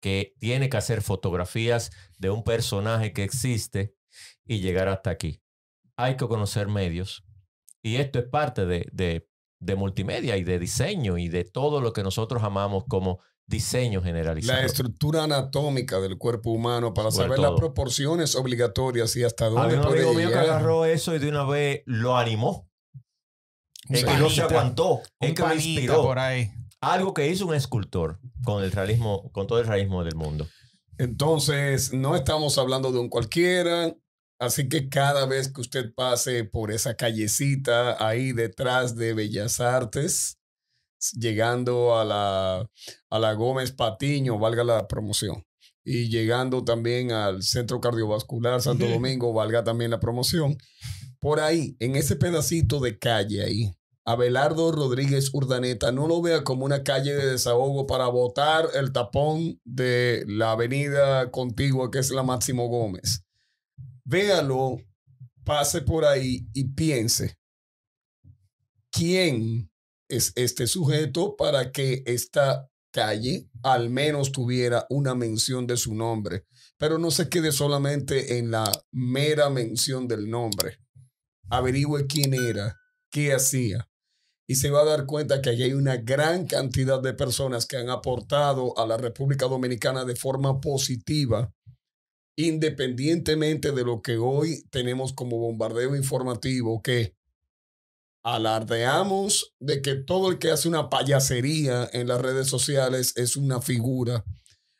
que 0.00 0.34
tiene 0.38 0.68
que 0.68 0.76
hacer 0.76 1.02
fotografías 1.02 1.90
de 2.18 2.30
un 2.30 2.44
personaje 2.44 3.12
que 3.12 3.24
existe 3.24 3.94
y 4.46 4.60
llegar 4.60 4.88
hasta 4.88 5.10
aquí. 5.10 5.42
Hay 5.96 6.16
que 6.16 6.28
conocer 6.28 6.68
medios 6.68 7.24
y 7.82 7.96
esto 7.96 8.18
es 8.18 8.26
parte 8.26 8.66
de, 8.66 8.86
de- 8.92 9.28
de 9.60 9.76
multimedia 9.76 10.36
y 10.36 10.44
de 10.44 10.58
diseño 10.58 11.16
y 11.16 11.28
de 11.28 11.44
todo 11.44 11.80
lo 11.80 11.94
que 11.94 12.02
nosotros 12.02 12.42
amamos 12.42 12.84
como 12.86 13.20
diseño 13.46 14.02
generalizado. 14.02 14.60
La 14.60 14.66
estructura 14.66 15.24
anatómica 15.24 16.00
del 16.00 16.18
cuerpo 16.18 16.50
humano 16.50 16.94
para 16.94 17.10
Sobre 17.10 17.26
saber 17.26 17.38
las 17.40 17.50
todo. 17.50 17.58
proporciones 17.58 18.34
obligatorias 18.36 19.14
y 19.16 19.24
hasta 19.24 19.48
dónde 19.48 19.76
puede 19.76 20.00
amigo 20.02 20.14
mío 20.14 20.28
que 20.28 20.34
llegar. 20.34 20.44
agarró 20.44 20.84
eso 20.84 21.14
y 21.14 21.18
de 21.18 21.28
una 21.28 21.44
vez 21.44 21.82
lo 21.86 22.16
animó. 22.16 22.68
Un 23.88 23.96
Es 23.96 24.04
que 24.04 24.16
no 24.16 24.30
se 24.30 24.42
aguantó. 24.42 25.02
Es 25.20 25.34
que 25.34 25.42
lo 25.42 25.54
inspiró. 25.54 26.02
por 26.02 26.18
ahí. 26.18 26.50
Algo 26.80 27.12
que 27.14 27.28
hizo 27.28 27.46
un 27.46 27.54
escultor 27.54 28.18
con 28.44 28.62
el 28.62 28.72
realismo, 28.72 29.30
con 29.32 29.46
todo 29.46 29.58
el 29.60 29.66
realismo 29.66 30.04
del 30.04 30.16
mundo. 30.16 30.46
Entonces, 30.98 31.92
no 31.92 32.14
estamos 32.14 32.56
hablando 32.58 32.92
de 32.92 32.98
un 32.98 33.08
cualquiera. 33.08 33.94
Así 34.38 34.68
que 34.68 34.88
cada 34.88 35.26
vez 35.26 35.52
que 35.52 35.60
usted 35.60 35.94
pase 35.94 36.44
por 36.44 36.70
esa 36.72 36.96
callecita 36.96 38.06
ahí 38.06 38.32
detrás 38.32 38.96
de 38.96 39.14
Bellas 39.14 39.60
Artes, 39.60 40.38
llegando 41.12 41.98
a 41.98 42.04
la, 42.04 42.70
a 43.10 43.18
la 43.18 43.32
Gómez 43.34 43.72
Patiño, 43.72 44.38
valga 44.38 44.64
la 44.64 44.86
promoción, 44.88 45.44
y 45.84 46.08
llegando 46.08 46.64
también 46.64 47.12
al 47.12 47.42
Centro 47.42 47.80
Cardiovascular 47.80 48.62
Santo 48.62 48.86
Domingo, 48.86 49.32
valga 49.32 49.64
también 49.64 49.90
la 49.90 50.00
promoción, 50.00 50.56
por 51.20 51.40
ahí, 51.40 51.76
en 51.80 51.96
ese 51.96 52.16
pedacito 52.16 52.80
de 52.80 52.98
calle 52.98 53.42
ahí, 53.42 53.72
Abelardo 54.06 54.70
Rodríguez 54.70 55.32
Urdaneta 55.32 55.90
no 55.90 56.06
lo 56.06 56.20
vea 56.20 56.44
como 56.44 56.66
una 56.66 56.82
calle 56.82 57.14
de 57.14 57.32
desahogo 57.32 57.86
para 57.86 58.06
botar 58.08 58.66
el 58.74 58.92
tapón 58.92 59.58
de 59.64 60.24
la 60.26 60.52
avenida 60.52 61.30
contigua 61.30 61.90
que 61.90 62.00
es 62.00 62.10
la 62.10 62.22
Máximo 62.22 62.68
Gómez. 62.68 63.24
Véalo, 64.04 64.76
pase 65.42 65.80
por 65.80 66.04
ahí 66.04 66.46
y 66.52 66.64
piense, 66.74 67.38
¿quién 68.90 69.70
es 70.16 70.32
este 70.36 70.66
sujeto 70.66 71.36
para 71.36 71.72
que 71.72 72.02
esta 72.06 72.70
calle 72.92 73.48
al 73.62 73.90
menos 73.90 74.32
tuviera 74.32 74.86
una 74.90 75.14
mención 75.14 75.66
de 75.66 75.76
su 75.76 75.94
nombre? 75.94 76.46
Pero 76.78 76.98
no 76.98 77.10
se 77.10 77.28
quede 77.28 77.52
solamente 77.52 78.38
en 78.38 78.50
la 78.50 78.70
mera 78.92 79.50
mención 79.50 80.08
del 80.08 80.28
nombre. 80.28 80.78
Averigüe 81.50 82.06
quién 82.06 82.34
era, 82.34 82.78
qué 83.10 83.32
hacía, 83.32 83.88
y 84.46 84.56
se 84.56 84.70
va 84.70 84.82
a 84.82 84.84
dar 84.84 85.06
cuenta 85.06 85.40
que 85.40 85.50
hay 85.50 85.72
una 85.72 85.96
gran 85.96 86.46
cantidad 86.46 87.00
de 87.00 87.14
personas 87.14 87.66
que 87.66 87.76
han 87.76 87.88
aportado 87.88 88.76
a 88.78 88.86
la 88.86 88.96
República 88.96 89.46
Dominicana 89.46 90.04
de 90.04 90.16
forma 90.16 90.60
positiva, 90.60 91.52
independientemente 92.36 93.72
de 93.72 93.84
lo 93.84 94.02
que 94.02 94.18
hoy 94.18 94.64
tenemos 94.70 95.12
como 95.12 95.38
bombardeo 95.38 95.96
informativo, 95.96 96.82
que 96.82 97.14
alardeamos 98.24 99.54
de 99.60 99.82
que 99.82 99.94
todo 99.94 100.30
el 100.30 100.38
que 100.38 100.50
hace 100.50 100.66
una 100.66 100.88
payasería 100.88 101.88
en 101.92 102.08
las 102.08 102.20
redes 102.20 102.48
sociales 102.48 103.12
es 103.16 103.36
una 103.36 103.60
figura. 103.60 104.24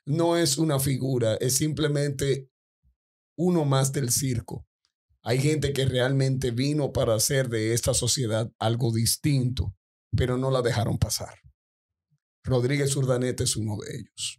No 0.07 0.37
es 0.37 0.59
una 0.59 0.81
figura, 0.81 1.35
es 1.37 1.57
simplemente 1.57 2.51
uno 3.37 3.65
más 3.65 3.93
del 3.93 4.11
circo. 4.11 4.67
Hay 5.23 5.39
gente 5.41 5.73
que 5.73 5.85
realmente 5.85 6.51
vino 6.51 6.93
para 6.93 7.15
hacer 7.15 7.49
de 7.49 7.75
esta 7.75 7.95
sociedad 7.95 8.51
algo 8.59 8.93
distinto, 8.93 9.75
pero 10.15 10.37
no 10.37 10.51
la 10.51 10.63
dejaron 10.63 10.99
pasar. 10.99 11.35
Rodríguez 12.45 12.95
Urdaneta 12.97 13.45
es 13.45 13.57
uno 13.57 13.77
de 13.79 13.97
ellos. 13.97 14.39